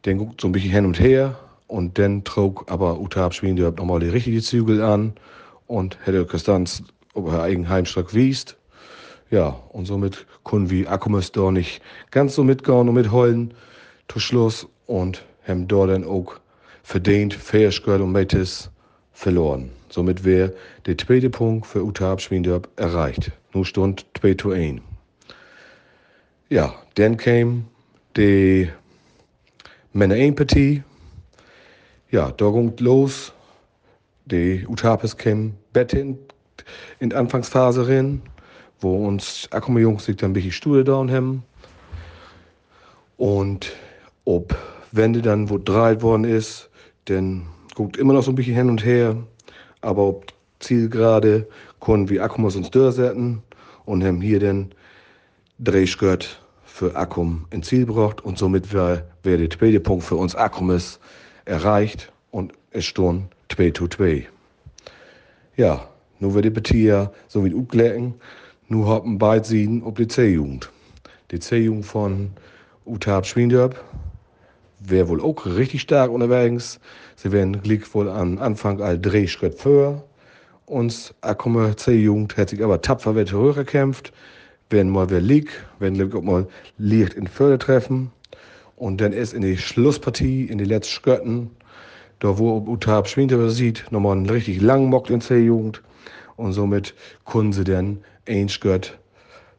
Dann 0.03 0.18
guckt 0.18 0.40
so 0.40 0.49
ein 0.49 0.53
bisschen 0.53 0.73
hin 0.73 0.85
und 0.85 0.99
her 0.99 1.38
und 1.68 1.99
dann 1.99 2.25
trug 2.25 2.64
aber 2.71 3.01
Utab 3.01 3.35
Schwiendorp 3.35 3.79
nochmal 3.79 4.01
die 4.01 4.09
richtige 4.09 4.42
Zügel 4.42 4.83
an 4.83 5.12
und 5.66 5.99
hätte 6.05 6.27
Konstanz 6.27 6.83
ob 7.14 7.29
er 7.29 7.42
eigenen 7.42 7.68
Heimstück 7.68 8.14
wiest. 8.14 8.57
Ja, 9.31 9.49
und 9.71 9.87
somit 9.87 10.27
können 10.45 10.71
wir 10.71 10.90
Akkumus 10.90 11.33
da 11.33 11.51
nicht 11.51 11.83
ganz 12.11 12.35
so 12.35 12.45
mitgehen 12.45 12.88
und 12.88 12.95
mitheulen 12.95 13.55
zu 14.09 14.21
Schluss 14.21 14.66
und 14.87 15.25
haben 15.47 15.68
da 15.68 15.87
dann 15.87 16.05
auch 16.05 16.35
verdient 16.83 17.33
Fairschgirl 17.33 18.03
und 18.03 18.12
Metis 18.12 18.71
verloren. 19.12 19.70
Somit 19.88 20.25
wäre 20.25 20.55
der 20.87 20.96
zweite 20.98 21.31
Punkt 21.31 21.66
für 21.66 21.85
Utab 21.85 22.20
Schwiendorp 22.20 22.68
erreicht. 22.77 23.31
Nur 23.53 23.66
Stund 23.66 24.07
2 24.18 24.35
zu 24.35 24.51
1. 24.51 24.81
Ja, 26.48 26.75
dann 26.94 27.16
kam 27.16 27.66
die 28.16 28.70
Männer 29.92 30.14
1 30.14 30.37
Partie 30.37 30.83
ja, 32.12 32.31
da 32.31 32.51
ging 32.51 32.75
los. 32.79 33.33
Die 34.27 34.66
Utapes 34.68 35.16
kämen 35.16 35.57
Bette 35.72 35.98
in, 35.98 36.18
in 37.01 37.09
die 37.09 37.16
Anfangsphase 37.16 37.88
rein, 37.88 38.20
wo 38.81 39.09
uns 39.09 39.48
sich 39.98 40.16
dann 40.16 40.31
ein 40.31 40.33
bisschen 40.35 40.53
Stuhl 40.53 40.85
down 40.85 41.11
haben. 41.11 41.42
Und 43.16 43.72
ob 44.27 44.55
Wende 44.92 45.22
dann 45.22 45.48
wo 45.48 45.57
dreit 45.57 46.03
worden 46.03 46.25
ist, 46.25 46.68
dann 47.07 47.46
guckt 47.74 47.96
immer 47.96 48.12
noch 48.12 48.22
so 48.22 48.32
ein 48.32 48.35
bisschen 48.35 48.56
hin 48.56 48.68
und 48.68 48.85
her. 48.85 49.16
Aber 49.80 50.06
ob 50.06 50.32
Zielgerade 50.61 51.46
konnten 51.80 52.08
wir 52.08 52.22
Akkumus 52.22 52.56
uns 52.56 52.70
durchsetzen 52.70 53.42
und 53.85 54.04
haben 54.04 54.20
hier 54.20 54.40
dann 54.40 54.72
Drehskirt 55.58 56.40
für 56.64 56.96
Akkum 56.96 57.46
ins 57.50 57.68
Ziel 57.68 57.87
gebracht 57.87 58.20
und 58.22 58.38
somit 58.38 58.72
wäre 58.72 59.04
wär 59.22 59.37
der 59.37 59.50
zweite 59.50 59.80
Punkt 59.80 60.04
für 60.04 60.16
uns 60.16 60.35
Akkumis 60.35 60.98
erreicht 61.44 62.12
und 62.30 62.52
es 62.70 62.85
stund 62.85 63.24
2 63.50 63.70
zu 63.70 63.88
2. 63.88 64.26
Ja, 65.56 65.87
nu 66.20 66.32
wird 66.32 66.46
die 66.46 66.50
Partie 66.50 67.06
so 67.28 67.44
wie 67.44 67.54
Uglegen, 67.54 68.14
nu 68.68 68.87
haben 68.87 69.18
beide 69.18 69.44
Sieden 69.44 69.82
ob 69.82 69.96
die 69.96 70.08
C-Jugend. 70.08 70.70
Die 71.30 71.38
C-Jugend 71.38 71.85
von 71.85 72.30
Utab 72.87 73.26
Schwiendörp 73.26 73.82
wäre 74.85 75.09
wohl 75.09 75.21
auch 75.21 75.47
richtig 75.47 75.83
stark 75.83 76.11
unterwegs. 76.11 76.81
Sie 77.16 77.33
werden 77.33 77.61
liegt 77.64 77.95
wohl 77.95 78.09
am 78.09 78.38
Anfang 78.38 78.81
all 78.81 78.99
drei 78.99 79.27
Schritt 79.27 79.55
vor. 79.55 80.05
Uns 80.66 81.14
Akkumme 81.21 81.77
C-Jugend 81.77 82.37
hat 82.37 82.51
sich 82.51 82.62
aber 82.62 82.81
tapfer 82.81 83.14
weiter 83.16 83.38
hochgekämpft. 83.38 84.12
Wenn 84.71 84.88
mal 84.88 85.11
wer 85.11 85.21
liegt, 85.21 85.53
wenn 85.79 86.01
auch 86.14 86.23
mal 86.23 86.47
liegt 86.79 87.14
in 87.14 87.27
Fördertreffen. 87.27 88.11
Und 88.77 89.01
dann 89.01 89.12
ist 89.12 89.35
in 89.35 89.42
die 89.42 89.59
Schlusspartie, 89.59 90.47
in 90.47 90.59
die 90.59 90.64
letzten 90.64 90.92
Skötten, 90.92 91.51
da 92.21 92.38
wo 92.38 92.57
Utab 92.57 93.09
Schwinter 93.09 93.51
sieht, 93.51 93.85
nochmal 93.90 94.16
einen 94.16 94.31
richtig 94.31 94.61
langen 94.61 94.88
Mock 94.88 95.11
in 95.11 95.21
C-Jugend. 95.21 95.83
Und 96.37 96.53
somit 96.53 96.95
können 97.27 97.53
sie 97.53 97.64
dann 97.64 97.99
ein 98.27 98.49
Skött 98.49 98.99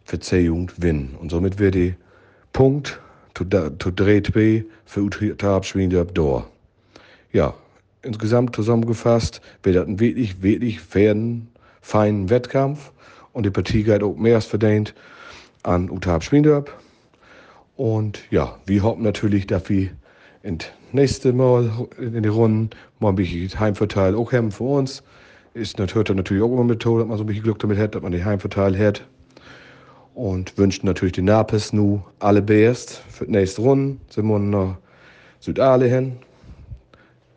für 0.03 0.19
C-Jugend 0.19 0.75
gewinnen. 0.77 1.15
Und 1.19 1.29
somit 1.29 1.59
wird 1.59 1.75
die 1.75 1.95
Punkt 2.51 2.99
zu 3.33 3.45
3 3.45 4.65
für 4.85 5.01
Utab 5.01 5.65
Schwinter 5.65 6.05
da. 6.05 6.45
Ja, 7.31 7.53
insgesamt 8.03 8.55
zusammengefasst 8.55 9.41
wird 9.63 9.75
das 9.75 9.87
ein 9.87 9.99
wirklich, 9.99 10.41
wirklich 10.41 10.79
fairen, 10.79 11.47
feinen 11.81 12.29
Wettkampf. 12.29 12.91
Und 13.31 13.45
die 13.45 13.49
Partie 13.49 13.83
geht 13.83 14.03
auch 14.03 14.15
mehr 14.15 14.35
als 14.35 14.45
verdient 14.45 14.93
an 15.63 15.89
Utab 15.89 16.23
Schwinderb. 16.23 16.71
Und 17.75 18.21
ja, 18.29 18.59
wir 18.65 18.83
hoffen 18.83 19.03
natürlich, 19.03 19.47
dass 19.47 19.67
wir 19.69 19.89
in 20.43 20.59
nächste 20.91 21.33
Mal 21.33 21.71
in 21.97 22.21
die 22.21 22.29
Runden 22.29 22.69
mal 22.99 23.09
ein 23.09 23.15
bisschen 23.15 23.59
Heimvorteil 23.59 24.13
auch 24.13 24.31
haben 24.31 24.51
für 24.51 24.63
uns. 24.65 25.01
Ist 25.55 25.79
natürlich, 25.79 26.41
auch 26.41 26.51
immer 26.51 26.63
mit 26.63 26.85
dass 26.85 26.93
man 27.07 27.17
so 27.17 27.23
ein 27.23 27.27
bisschen 27.27 27.43
Glück 27.43 27.59
damit 27.59 27.79
hat, 27.79 27.95
dass 27.95 28.01
man 28.03 28.11
den 28.11 28.23
Heimvorteil 28.23 28.77
hat. 28.77 29.07
Und 30.15 30.57
wünschen 30.57 30.85
natürlich 30.85 31.13
den 31.13 31.25
Napes 31.25 31.73
nu 31.73 32.03
alle 32.19 32.41
best 32.41 33.01
für 33.09 33.25
die 33.25 33.31
nächste 33.31 33.61
Runde. 33.61 33.97
Sind 34.09 34.27
wir 34.27 34.39
nach 34.39 34.77
Südale 35.39 35.87
hin. 35.87 36.17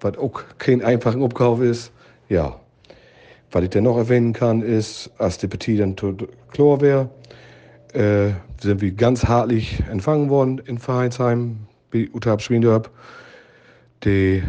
Was 0.00 0.18
auch 0.18 0.42
kein 0.58 0.82
einfacher 0.82 1.20
Abkauf 1.20 1.60
ist. 1.60 1.90
Ja. 2.28 2.60
Was 3.50 3.64
ich 3.64 3.70
dann 3.70 3.84
noch 3.84 3.96
erwähnen 3.96 4.32
kann, 4.32 4.60
ist, 4.60 5.10
als 5.18 5.38
die 5.38 5.46
Partie 5.46 5.78
dann 5.78 5.96
klar 6.50 6.80
wäre, 6.80 7.08
äh, 7.94 8.32
sind 8.60 8.80
wir 8.80 8.90
ganz 8.92 9.24
hartlich 9.24 9.82
empfangen 9.90 10.28
worden 10.28 10.60
in 10.66 10.78
Vereinsheim, 10.78 11.58
bei 11.90 12.08
Utab 12.12 12.42
Schwiendorp. 12.42 12.90
Die 14.04 14.42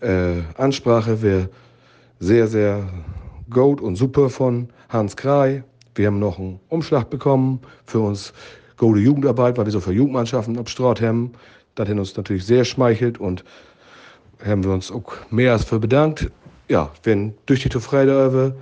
äh, 0.00 0.42
Ansprache 0.56 1.22
wäre 1.22 1.48
sehr, 2.18 2.48
sehr 2.48 2.88
gut 3.50 3.80
und 3.80 3.96
super 3.96 4.30
von 4.30 4.68
Hans 4.88 5.16
Krei. 5.16 5.62
Wir 5.96 6.06
haben 6.06 6.18
noch 6.18 6.38
einen 6.38 6.60
Umschlag 6.68 7.10
bekommen 7.10 7.60
für 7.86 8.00
uns 8.00 8.32
gute 8.76 9.00
Jugendarbeit, 9.00 9.56
weil 9.56 9.64
wir 9.64 9.72
so 9.72 9.80
viele 9.80 9.96
Jugendmannschaften 9.96 10.58
ab 10.58 10.68
Straat 10.68 11.00
haben. 11.00 11.32
Das 11.74 11.88
hat 11.88 11.98
uns 11.98 12.16
natürlich 12.16 12.44
sehr 12.44 12.64
schmeichelt 12.64 13.18
und 13.18 13.44
haben 14.44 14.62
wir 14.62 14.72
uns 14.72 14.92
auch 14.92 15.12
mehr 15.30 15.52
als 15.52 15.64
für 15.64 15.78
bedankt. 15.78 16.30
Ja, 16.68 16.90
wenn 17.02 17.34
durch 17.46 17.62
die 17.62 17.70
Freitag 17.80 18.54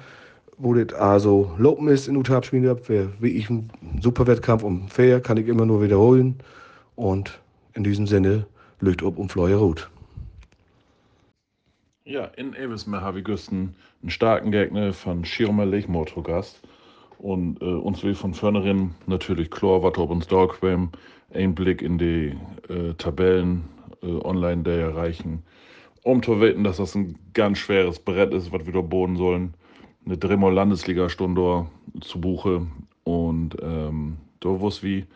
wo 0.57 0.73
das 0.75 0.97
also 0.99 1.53
lopen 1.59 1.89
ist 1.89 2.07
in 2.07 2.17
Utab 2.17 2.47
spielen 2.47 2.63
wäre 2.63 3.11
ich 3.21 3.51
ein 3.51 3.71
super 4.01 4.27
Wettkampf 4.27 4.63
und 4.63 4.89
fair, 4.89 5.21
kann 5.21 5.37
ich 5.37 5.49
immer 5.49 5.67
nur 5.67 5.83
wiederholen. 5.83 6.37
Und 6.95 7.41
in 7.75 7.83
diesem 7.83 8.07
Sinne, 8.07 8.47
lügt 8.81 9.03
ob 9.03 9.19
und 9.19 9.33
Fleuer 9.33 9.59
Rot. 9.59 9.91
Ja, 12.05 12.27
in 12.37 12.55
Evismer 12.55 13.01
habe 13.01 13.21
ich 13.21 13.25
gestern 13.25 13.75
einen 14.03 14.11
starken 14.11 14.53
Gegner 14.53 14.93
von 14.93 15.25
Schirmer 15.25 15.67
Lechmotorgast. 15.67 16.61
Und 17.19 17.61
äh, 17.63 17.65
uns 17.65 18.03
will 18.03 18.15
von 18.15 18.35
vornherein 18.35 18.95
natürlich 19.07 19.51
klar, 19.51 19.83
was 19.83 19.97
ob 19.99 20.11
uns 20.11 20.27
da 20.27 20.47
ein 21.33 21.55
Blick 21.55 21.83
in 21.83 21.99
die 21.99 22.37
äh, 22.69 22.95
Tabellen 22.99 23.65
äh, 24.03 24.07
online 24.25 24.63
der 24.63 24.81
erreichen, 24.81 25.43
um 26.03 26.23
zu 26.23 26.41
wetten, 26.41 26.65
dass 26.65 26.77
das 26.77 26.95
ein 26.95 27.19
ganz 27.33 27.59
schweres 27.59 27.99
Brett 27.99 28.33
ist, 28.33 28.53
was 28.53 28.67
wir 28.67 28.73
da 28.73 28.81
boden 28.81 29.17
sollen. 29.17 29.55
Eine 30.07 30.19
dreimal 30.19 30.53
Landesliga-Stunde 30.53 31.67
zu 32.01 32.21
Buche. 32.21 32.67
Und 33.05 33.57
ähm, 33.63 34.19
da 34.41 34.61
wusste 34.61 34.87
wie, 34.87 35.07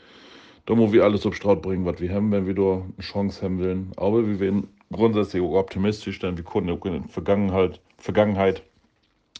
da 0.66 0.74
muss 0.74 0.92
wir 0.92 1.04
alles 1.04 1.26
auf 1.26 1.34
Straut 1.34 1.62
bringen, 1.62 1.84
was 1.84 2.00
wir 2.00 2.12
haben, 2.12 2.32
wenn 2.32 2.46
wir 2.46 2.54
da 2.54 2.82
eine 2.82 3.00
Chance 3.00 3.42
haben 3.42 3.58
wollen. 3.58 3.92
Aber 3.96 4.26
wir 4.26 4.40
werden 4.40 4.68
grundsätzlich 4.92 5.42
optimistisch, 5.42 6.18
denn 6.18 6.36
wir 6.36 6.44
konnten 6.44 6.70
in 6.70 6.80
der 6.80 7.08
Vergangenheit, 7.08 7.80
Vergangenheit 7.98 8.62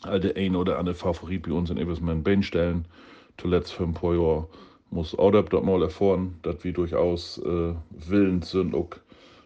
der 0.04 0.36
ein 0.36 0.56
oder 0.56 0.78
andere 0.78 0.94
Favorit 0.94 1.42
bei 1.42 1.52
uns 1.52 1.70
in 1.70 1.78
Eversman 1.78 2.22
Bein 2.22 2.42
stellen. 2.42 2.84
Zuletzt 3.36 3.72
für 3.72 3.84
ein 3.84 3.94
paar 3.94 4.14
Jahre 4.14 4.48
muss 4.90 5.18
Audab 5.18 5.50
dort 5.50 5.64
mal 5.64 5.82
erfahren, 5.82 6.38
dass 6.42 6.64
wir 6.64 6.72
durchaus 6.72 7.38
äh, 7.38 7.74
willens 7.90 8.50
sind, 8.50 8.74
auch 8.74 8.90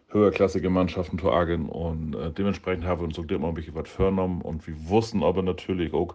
höherklassige 0.09 0.71
Mannschaften 0.71 1.19
zu 1.19 1.33
agen 1.33 1.69
und 1.69 2.15
äh, 2.15 2.31
dementsprechend 2.31 2.85
haben 2.85 3.01
wir 3.01 3.07
uns 3.07 3.19
auch 3.19 3.25
immer 3.25 3.49
ein 3.49 3.55
bisschen 3.55 3.75
was 3.75 3.89
vorgenommen 3.89 4.43
und 4.43 4.67
wir 4.67 4.75
wussten 4.89 5.23
aber 5.23 5.43
natürlich 5.43 5.93
auch, 5.95 6.15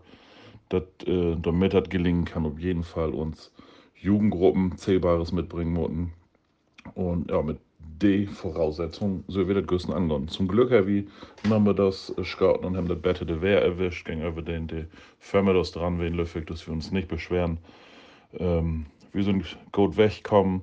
dass 0.69 0.83
äh, 1.05 1.35
damit 1.41 1.73
das 1.73 1.89
gelingen 1.89 2.25
kann, 2.25 2.45
auf 2.45 2.59
jeden 2.59 2.83
Fall 2.83 3.09
uns 3.09 3.51
Jugendgruppen 3.95 4.77
Zählbares 4.77 5.31
mitbringen 5.31 5.73
mussten. 5.73 6.13
Und 6.93 7.31
ja, 7.31 7.41
mit 7.41 7.57
die 8.01 8.27
Voraussetzung, 8.27 9.23
so 9.27 9.47
wird 9.47 9.57
das 9.57 9.67
Güssen 9.67 9.93
angehen. 9.93 10.27
Zum 10.27 10.47
Glück 10.47 10.71
haben 10.71 11.65
wir 11.65 11.73
das 11.73 12.13
Scouten 12.23 12.65
und 12.65 12.77
haben 12.77 12.87
das 12.87 13.01
Bette 13.01 13.25
de 13.25 13.41
Wehr 13.41 13.61
erwischt, 13.61 14.05
gegenüber 14.05 14.41
den, 14.41 14.67
die 14.67 14.85
Firma 15.19 15.53
das 15.53 15.71
dran 15.71 15.99
wen 15.99 16.13
Löffig, 16.13 16.45
dass 16.47 16.67
wir 16.67 16.73
uns 16.73 16.91
nicht 16.91 17.07
beschweren. 17.07 17.57
Ähm, 18.33 18.85
wir 19.13 19.23
sind 19.23 19.57
gut 19.71 19.97
weggekommen, 19.97 20.61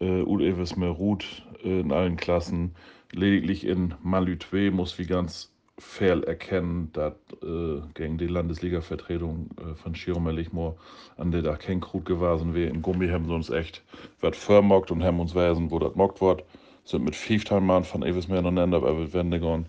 äh, 0.00 0.22
Ude 0.22 0.46
Eves 0.46 0.76
mehr 0.76 0.90
Ruth 0.90 1.46
äh, 1.62 1.80
in 1.80 1.92
allen 1.92 2.16
Klassen. 2.16 2.74
Lediglich 3.12 3.64
in 3.64 3.94
Malütwe 4.02 4.70
muss 4.70 4.98
wie 4.98 5.06
ganz 5.06 5.52
fair 5.78 6.22
erkennen, 6.26 6.90
dass 6.92 7.14
äh, 7.42 7.80
gegen 7.94 8.18
die 8.18 8.26
Landesliga-Vertretung 8.26 9.50
äh, 9.58 9.74
von 9.74 9.94
Schirmer 9.94 10.32
Lichmoor 10.32 10.76
an 11.16 11.30
der 11.30 11.42
da 11.42 11.56
kein 11.56 11.80
Krut 11.80 12.04
gewesen 12.04 12.54
wäre. 12.54 12.70
Im 12.70 12.82
Gummi 12.82 13.08
haben 13.08 13.26
sie 13.26 13.34
uns 13.34 13.50
echt 13.50 13.82
was 14.20 14.36
vermockt 14.36 14.90
und 14.90 15.04
haben 15.04 15.20
uns 15.20 15.34
weisen, 15.34 15.70
wo 15.70 15.78
das 15.78 15.94
mockt 15.94 16.20
wird. 16.20 16.44
Sind 16.84 17.04
mit 17.04 17.14
Fieftalmann 17.14 17.84
von 17.84 18.02
Eves 18.02 18.28
mehr 18.28 18.42
noch 18.42 18.50
aber 18.50 18.98
wir 18.98 19.12
werden 19.12 19.30
gehen. 19.30 19.66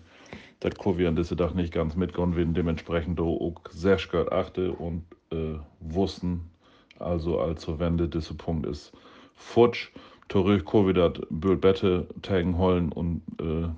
Das 0.60 0.74
wir 0.98 1.08
an 1.08 1.16
diese 1.16 1.36
Tag 1.36 1.54
nicht 1.54 1.72
ganz 1.72 1.96
mitgehen, 1.96 2.36
werden 2.36 2.54
dementsprechend 2.54 3.18
auch 3.20 3.54
sehr 3.70 3.96
gehört 3.96 4.32
achte 4.32 4.72
und 4.72 5.04
äh, 5.32 5.54
wussten, 5.80 6.50
also 6.98 7.40
als 7.40 7.62
zur 7.62 7.78
Wende, 7.78 8.08
dieser 8.08 8.34
Punkt 8.34 8.66
ist 8.66 8.92
futsch. 9.34 9.90
Torich 10.30 10.64
Covid 10.64 11.26
Bild 11.28 11.60
Bette 11.60 12.06
tagen 12.22 12.56
holen 12.56 12.92
und 12.92 13.20
äh, 13.40 13.68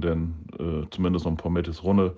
dann 0.00 0.34
äh, 0.58 0.86
zumindest 0.90 1.24
noch 1.24 1.32
ein 1.32 1.36
paar 1.36 1.52
Meter 1.52 1.72
Runde 1.82 2.16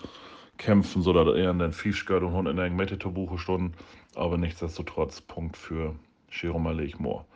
kämpfen, 0.57 1.02
sodass 1.02 1.37
er 1.37 1.52
dann 1.52 1.72
Fischgeld 1.72 2.22
und 2.22 2.46
in 2.46 2.59
einen 2.59 2.74
Meter 2.74 2.96
Buche 3.11 3.38
stunden. 3.38 3.74
Aber 4.14 4.38
nichtsdestotrotz 4.38 5.20
Punkt 5.20 5.59
für 5.59 5.94
Jerome 6.31 6.72
Lechmoor. 6.72 7.26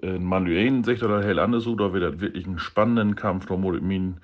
In 0.00 0.24
Manluen 0.24 0.84
sich 0.84 1.00
da 1.00 1.20
hell 1.20 1.38
anders 1.38 1.64
da 1.64 1.92
wird 1.92 2.20
wirklich 2.20 2.46
einen 2.46 2.58
spannenden 2.58 3.14
Kampf. 3.14 3.46
Da 3.46 3.56
muss 3.56 3.76
ich 3.76 3.82
mir 3.82 4.14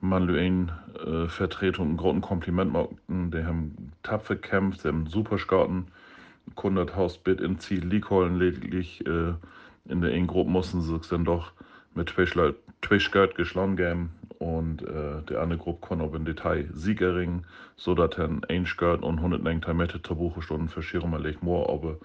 Manluen 0.00 0.72
äh, 1.06 1.28
Vertretung 1.28 1.90
ein 1.90 1.96
großes 1.98 2.22
Kompliment 2.22 2.72
machen. 2.72 3.30
Die 3.30 3.44
haben 3.44 3.92
tapfer 4.02 4.36
gekämpft, 4.36 4.80
sie 4.80 4.88
haben 4.88 5.06
super 5.06 5.36
Scouten. 5.36 5.88
Kundet 6.54 6.96
Haus 6.96 7.18
Bit 7.18 7.42
in 7.42 7.58
Ziel 7.58 7.84
Likhollen 7.84 8.38
lediglich 8.38 9.06
äh, 9.06 9.34
in 9.86 10.00
der 10.00 10.18
Gruppe 10.22 10.50
mussten 10.50 10.82
sie 10.82 10.96
sich 10.96 11.08
dann 11.08 11.24
doch 11.24 11.52
mit 11.94 12.08
Twitchgeld 12.08 13.34
geschlagen 13.34 13.76
geben 13.76 14.10
und 14.38 14.82
äh, 14.82 15.22
die 15.28 15.36
andere 15.36 15.58
Gruppe 15.58 15.86
konnte 15.86 16.04
auch 16.04 16.14
im 16.14 16.24
Detail 16.24 16.68
Sieg 16.72 17.00
erringen, 17.00 17.44
sodass 17.76 18.10
dann 18.16 18.42
ein 18.48 18.66
Skirt 18.66 19.02
und 19.02 19.18
190 19.18 19.74
Meter 19.74 20.02
Tabuchestunden 20.02 20.68
für 20.68 20.82
Schirmer 20.82 21.18
Lech 21.18 21.42
Moor, 21.42 21.68
aber 21.68 21.98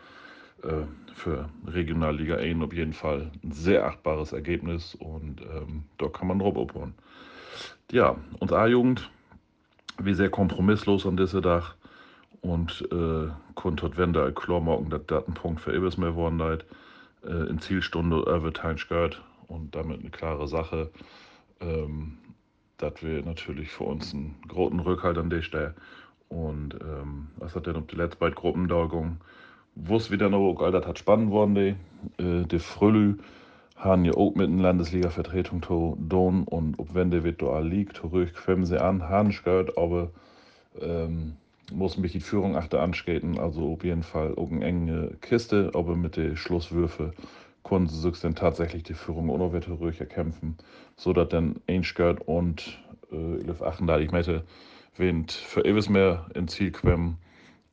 äh, 0.63 0.85
für 1.13 1.49
Regionalliga 1.65 2.35
1 2.35 2.63
auf 2.63 2.73
jeden 2.73 2.93
Fall 2.93 3.31
ein 3.43 3.51
sehr 3.51 3.85
achtbares 3.85 4.33
Ergebnis 4.33 4.95
und 4.95 5.41
ähm, 5.41 5.83
da 5.97 6.07
kann 6.07 6.27
man 6.27 6.39
drauf 6.39 6.57
aufbauen. 6.57 6.93
Ja, 7.91 8.17
uns 8.39 8.51
A-Jugend, 8.51 9.09
wie 10.01 10.13
sehr 10.13 10.29
kompromisslos 10.29 11.05
an 11.05 11.15
diesem 11.15 11.41
Tag 11.41 11.75
und 12.41 12.85
äh, 12.91 13.29
konnte 13.53 13.97
wenn 13.97 14.11
da 14.11 14.29
klar 14.31 14.59
morgen 14.59 14.89
der 14.89 14.99
Datenpunkt 14.99 15.61
für 15.61 15.73
Ebers 15.73 15.97
mehr 15.97 16.15
worden 16.15 16.37
leid, 16.37 16.65
äh, 17.25 17.49
in 17.49 17.59
Zielstunde 17.59 18.25
Overtime 18.27 18.75
gehört 18.75 19.23
und 19.47 19.75
damit 19.75 19.99
eine 19.99 20.09
klare 20.09 20.47
Sache. 20.47 20.91
Ähm, 21.59 22.17
dass 22.77 23.01
wir 23.01 23.23
natürlich 23.23 23.71
für 23.71 23.85
uns 23.85 24.13
einen 24.13 24.35
großen 24.47 24.79
Rückhalt 24.79 25.17
an 25.17 25.29
der 25.29 25.41
Stelle. 25.41 25.75
Und 26.27 26.75
ähm, 26.81 27.27
was 27.37 27.55
hat 27.55 27.67
denn 27.67 27.75
um 27.75 27.87
die 27.87 27.95
letzte 27.95 28.17
beiden 28.17 28.35
Gruppendaugung? 28.35 29.17
Wusste 29.75 30.11
wieder 30.11 30.29
noch, 30.29 30.59
all 30.59 30.71
das 30.71 30.85
hat 30.85 30.99
spannend 30.99 31.31
worden, 31.31 31.55
die, 31.55 32.23
äh, 32.23 32.45
die 32.45 32.59
Frölü 32.59 33.17
haben 33.75 34.05
ja 34.05 34.13
auch 34.13 34.33
mit 34.35 34.47
einer 34.47 34.63
Landesliga-Vertretung 34.63 35.61
zu 35.61 35.97
tun 36.09 36.43
und 36.45 36.79
ob 36.79 36.95
wenn 36.95 37.11
der 37.11 37.21
da 37.33 37.59
liegt, 37.59 38.03
ruhig 38.03 38.33
quemmen 38.33 38.65
sie 38.65 38.81
an, 38.81 39.03
haben 39.03 39.31
gehört, 39.31 39.77
aber 39.77 40.11
ähm, 40.79 41.35
muss 41.71 41.97
mich 41.97 42.11
die 42.11 42.19
Führung 42.19 42.55
achter 42.55 42.81
anskaten, 42.81 43.39
also 43.39 43.73
auf 43.73 43.83
jeden 43.83 44.03
Fall 44.03 44.35
auch 44.35 44.51
eine 44.51 44.65
enge 44.65 45.17
Kiste, 45.21 45.71
aber 45.73 45.95
mit 45.95 46.17
den 46.17 46.37
Schlusswürfe 46.37 47.13
konnten 47.63 47.89
sie 47.89 47.99
sich 47.99 48.19
dann 48.19 48.35
tatsächlich 48.35 48.83
die 48.83 48.93
Führung 48.93 49.29
ohne 49.29 49.51
Wette 49.51 49.71
ruhig 49.71 49.99
erkämpfen, 49.99 50.57
sodass 50.95 51.29
dann 51.29 51.55
Ainschgard 51.67 52.21
und 52.27 52.79
äh, 53.11 53.49
38 53.49 54.11
Meter 54.11 54.43
Wind 54.97 55.31
für 55.31 55.65
ewig 55.65 55.89
mehr 55.89 56.27
ins 56.35 56.53
Ziel 56.53 56.71
quemmen 56.71 57.17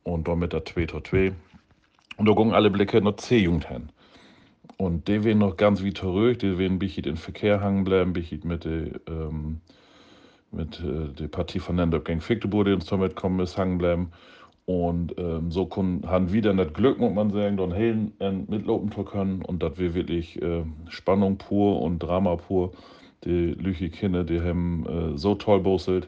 und 0.03 0.27
damit 0.27 0.53
der 0.53 0.65
2 0.65 0.87
zu 0.87 0.99
2. 0.99 1.33
Und 2.17 2.27
da 2.27 2.33
gucken 2.33 2.53
alle 2.53 2.69
Blicke 2.69 3.01
noch 3.01 3.15
C-Jugend 3.15 3.67
hin. 3.67 3.89
Und 4.77 5.07
die 5.07 5.23
werden 5.23 5.39
noch 5.39 5.57
ganz 5.57 5.83
wie 5.83 5.93
ruhig, 6.01 6.39
die 6.39 6.57
werden 6.57 6.79
bichit 6.79 7.05
in 7.05 7.17
Verkehr 7.17 7.61
hängen 7.61 7.83
bleiben, 7.83 8.13
bichit 8.13 8.43
mit 8.45 8.65
der 8.65 8.99
ähm, 9.07 9.61
mit 10.53 10.79
äh, 10.79 11.09
der 11.13 11.27
Partie 11.27 11.59
von 11.59 11.75
Nendorf 11.75 12.03
gegen 12.03 12.21
Fickteburg, 12.21 12.65
die 12.65 12.73
uns 12.73 12.85
damit 12.85 13.15
kommen 13.15 13.39
ist, 13.39 13.57
hängen 13.57 13.77
bleiben. 13.77 14.11
Und 14.65 15.15
ähm, 15.17 15.51
so 15.51 15.69
haben 16.05 16.31
wir 16.31 16.41
dann 16.41 16.57
das 16.57 16.71
Glück, 16.71 16.97
muss 16.97 17.13
man 17.13 17.31
sagen, 17.31 17.57
dann 17.57 17.73
hellen 17.73 18.13
äh, 18.19 18.31
mitlaufen 18.31 18.91
zu 18.91 19.03
können 19.03 19.41
und 19.41 19.61
dass 19.61 19.77
wir 19.77 19.93
wirklich 19.93 20.41
äh, 20.41 20.63
Spannung 20.87 21.37
pur 21.37 21.81
und 21.81 21.99
Drama 21.99 22.37
pur, 22.37 22.71
die 23.25 23.55
Lüchi 23.55 23.89
Kinder, 23.89 24.23
die 24.23 24.39
haben 24.41 24.85
äh, 24.85 25.17
so 25.17 25.35
toll 25.35 25.59
bosselt 25.59 26.07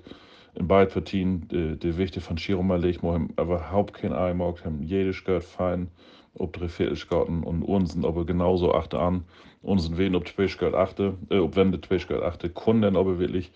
in 0.56 0.68
beiden 0.68 0.94
Partien, 0.94 1.48
die, 1.50 1.78
die 1.78 1.98
Wichte 1.98 2.22
von 2.22 2.38
Chiro 2.38 2.64
Malik, 2.64 3.04
haben 3.04 3.30
überhaupt 3.38 3.94
kein 3.94 4.14
Ei 4.14 4.30
gemacht, 4.30 4.64
haben 4.64 4.82
jedes 4.82 5.24
gehört 5.24 5.44
fein, 5.44 5.90
ob 6.34 6.54
drei 6.54 6.70
Viertelskauten 6.70 7.44
und 7.44 7.64
unseren 7.64 8.06
aber 8.06 8.26
genauso 8.26 8.74
achte 8.74 9.00
an, 9.00 9.26
unseren 9.62 9.98
wen 9.98 10.16
ob 10.16 10.26
Twitchgeld 10.26 10.74
achte, 10.74 11.16
äh, 11.30 11.40
ob 11.40 11.56
wenn 11.56 11.74
Twitchgeld 11.74 12.24
achte, 12.24 12.50
können 12.50 12.96
aber 12.96 13.20
wirklich 13.20 13.52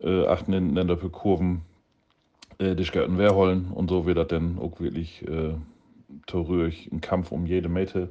äh, 0.00 0.26
achten 0.26 0.52
in, 0.52 0.76
in 0.76 0.86
der 0.86 0.96
Kurven 0.96 1.62
äh, 2.58 2.74
die 2.74 2.84
Skirten 2.84 3.18
holen 3.18 3.70
und 3.74 3.90
so 3.90 4.06
wird 4.06 4.18
das 4.18 4.28
dann 4.28 4.58
auch 4.58 4.80
wirklich 4.80 5.26
äh, 5.26 5.54
ein 6.92 7.00
Kampf 7.00 7.32
um 7.32 7.46
jede 7.46 7.68
Meter. 7.68 8.08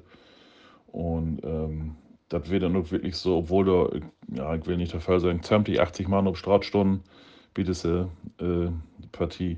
Und 0.87 1.39
ähm, 1.43 1.95
das 2.29 2.49
wird 2.49 2.63
dann 2.63 2.75
auch 2.75 2.91
wirklich 2.91 3.15
so, 3.15 3.37
obwohl 3.37 3.65
da, 3.65 3.89
ja, 4.35 4.55
ich 4.55 4.65
will 4.65 4.77
nicht 4.77 4.93
der 4.93 5.01
Fall 5.01 5.19
sein, 5.19 5.43
20, 5.43 5.79
80 5.79 6.07
Mann 6.07 6.27
auf 6.27 6.37
Straßstunden 6.37 7.01
wie 7.55 7.63
diese 7.63 8.07
äh, 8.39 8.69
Partie, 9.11 9.57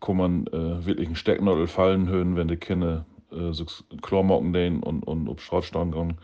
kann 0.00 0.16
man 0.16 0.46
äh, 0.48 0.86
wirklich 0.86 1.08
einen 1.08 1.16
Stecknadel 1.16 1.66
fallen 1.66 2.08
hören, 2.08 2.36
wenn 2.36 2.48
die 2.48 2.56
Kinder 2.56 3.04
äh, 3.32 3.52
so 3.52 3.64
Klarmocken 4.02 4.52
den 4.52 4.82
und, 4.82 5.02
und 5.06 5.28
auf 5.28 5.42
Straßstunden 5.42 5.92
gehen. 5.92 6.18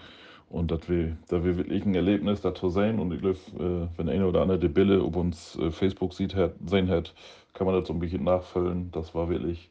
Und 0.51 0.73
das 0.73 0.89
wir, 0.89 1.17
da 1.29 1.45
wir 1.45 1.57
wirklich 1.57 1.87
ein 1.87 1.95
Erlebnis 1.95 2.41
dazu 2.41 2.69
sehen. 2.69 2.99
Und 2.99 3.13
ich 3.15 3.21
glaube, 3.21 3.39
äh, 3.59 3.89
wenn 3.97 4.09
einer 4.09 4.29
oder 4.29 4.43
andere 4.43 4.59
die 4.59 4.69
Bille 4.69 5.01
auf 5.01 5.15
uns 5.15 5.57
äh, 5.57 5.71
Facebook 5.71 6.13
sieht, 6.13 6.35
sehen 6.67 6.89
hat, 6.89 7.15
kann 7.55 7.67
man 7.67 7.77
das 7.77 7.87
so 7.87 7.95
ein 7.95 8.01
bisschen 8.01 8.25
nachfüllen. 8.25 8.91
Das 8.91 9.15
war 9.15 9.29
wirklich 9.31 9.71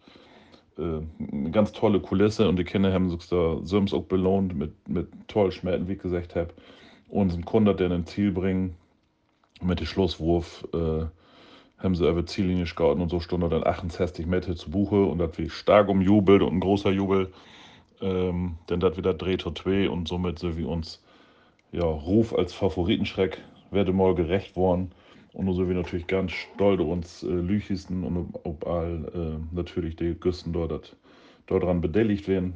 äh, 0.78 1.02
eine 1.32 1.52
ganz 1.52 1.74
tolle 1.74 2.00
Kulisse 2.00 2.48
und 2.48 2.58
die 2.58 2.63
Kinder 2.63 2.94
haben 2.94 3.10
sich 3.10 3.28
da 3.28 3.58
Sims 3.63 3.94
auch 3.94 4.06
belohnt 4.06 4.56
mit, 4.56 4.72
mit 4.88 5.08
tollen 5.28 5.52
Schmerzen, 5.52 5.88
wie 5.89 5.94
ich 5.94 6.02
gesagt 6.02 6.36
habe. 6.36 6.54
Unseren 7.10 7.44
Kunden, 7.44 7.76
der 7.76 7.92
ein 7.92 8.06
Ziel 8.06 8.32
bringen, 8.32 8.76
mit 9.62 9.82
dem 9.82 9.86
Schlusswurf, 9.86 10.65
äh, 10.74 11.06
haben 11.78 11.96
sie 11.96 12.08
über 12.08 12.26
Ziellinie 12.26 12.63
geschaut 12.63 12.98
und 13.00 13.10
so 13.10 13.20
stund 13.20 13.44
dann 13.52 13.65
68 13.65 14.26
Meter 14.26 14.56
zu 14.56 14.70
Buche 14.70 15.04
und 15.04 15.18
das 15.18 15.38
wie 15.38 15.50
stark 15.50 15.89
umjubelt 15.89 16.42
und 16.42 16.54
ein 16.54 16.60
großer 16.60 16.92
Jubel 16.92 17.32
ähm, 18.01 18.57
denn 18.69 18.79
das 18.79 18.97
wieder 18.97 19.13
dreht 19.13 19.41
zu 19.41 19.51
zwei 19.51 19.89
und 19.89 20.07
somit 20.07 20.39
so 20.39 20.57
wie 20.57 20.63
uns 20.63 21.01
ja, 21.71 21.83
Ruf 21.83 22.33
als 22.33 22.53
Favoritenschreck 22.53 23.39
werde 23.71 23.93
mal 23.93 24.15
gerecht 24.15 24.55
worden. 24.55 24.91
Und 25.33 25.53
so 25.53 25.69
wie 25.69 25.73
natürlich 25.73 26.07
ganz 26.07 26.31
stolz 26.31 26.81
uns 26.81 27.23
äh, 27.23 27.27
Lüchisten 27.27 28.03
und 28.03 28.33
ob 28.43 28.65
all 28.65 29.12
äh, 29.13 29.56
natürlich 29.56 29.95
die 29.95 30.15
Güsten 30.19 30.54
dort, 30.54 30.95
dort 31.45 31.63
dran 31.63 31.81
bedelligt 31.81 32.27
werden. 32.27 32.56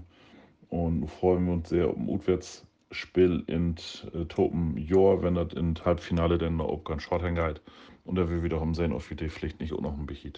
Und 0.70 1.08
freuen 1.08 1.46
wir 1.46 1.54
uns 1.54 1.70
sehr 1.70 1.88
auf 1.88 1.96
ein 1.96 2.10
Utwärtsspiel 2.10 3.44
in 3.46 3.76
äh, 4.14 4.26
Topen 4.26 4.76
Jor, 4.78 5.22
wenn 5.22 5.36
das 5.36 5.54
in 5.54 5.76
Halbfinale 5.86 6.40
dann 6.40 6.60
auf 6.60 6.84
ganz 6.84 7.04
Short 7.04 7.22
geht. 7.22 7.62
Und 8.06 8.16
da 8.16 8.28
wir 8.28 8.44
wiederum 8.44 8.74
sehen, 8.74 8.92
ob 8.92 9.08
wir 9.08 9.18
die 9.18 9.30
Pflicht 9.30 9.60
nicht 9.60 9.72
auch 9.74 9.82
noch 9.82 9.98
ein 9.98 10.08
bisschen 10.08 10.34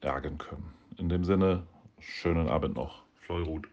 ärgern 0.00 0.38
können. 0.38 0.72
In 0.98 1.08
dem 1.08 1.24
Sinne, 1.24 1.64
schönen 1.98 2.48
Abend 2.48 2.76
noch. 2.76 3.02
Fleurut. 3.16 3.66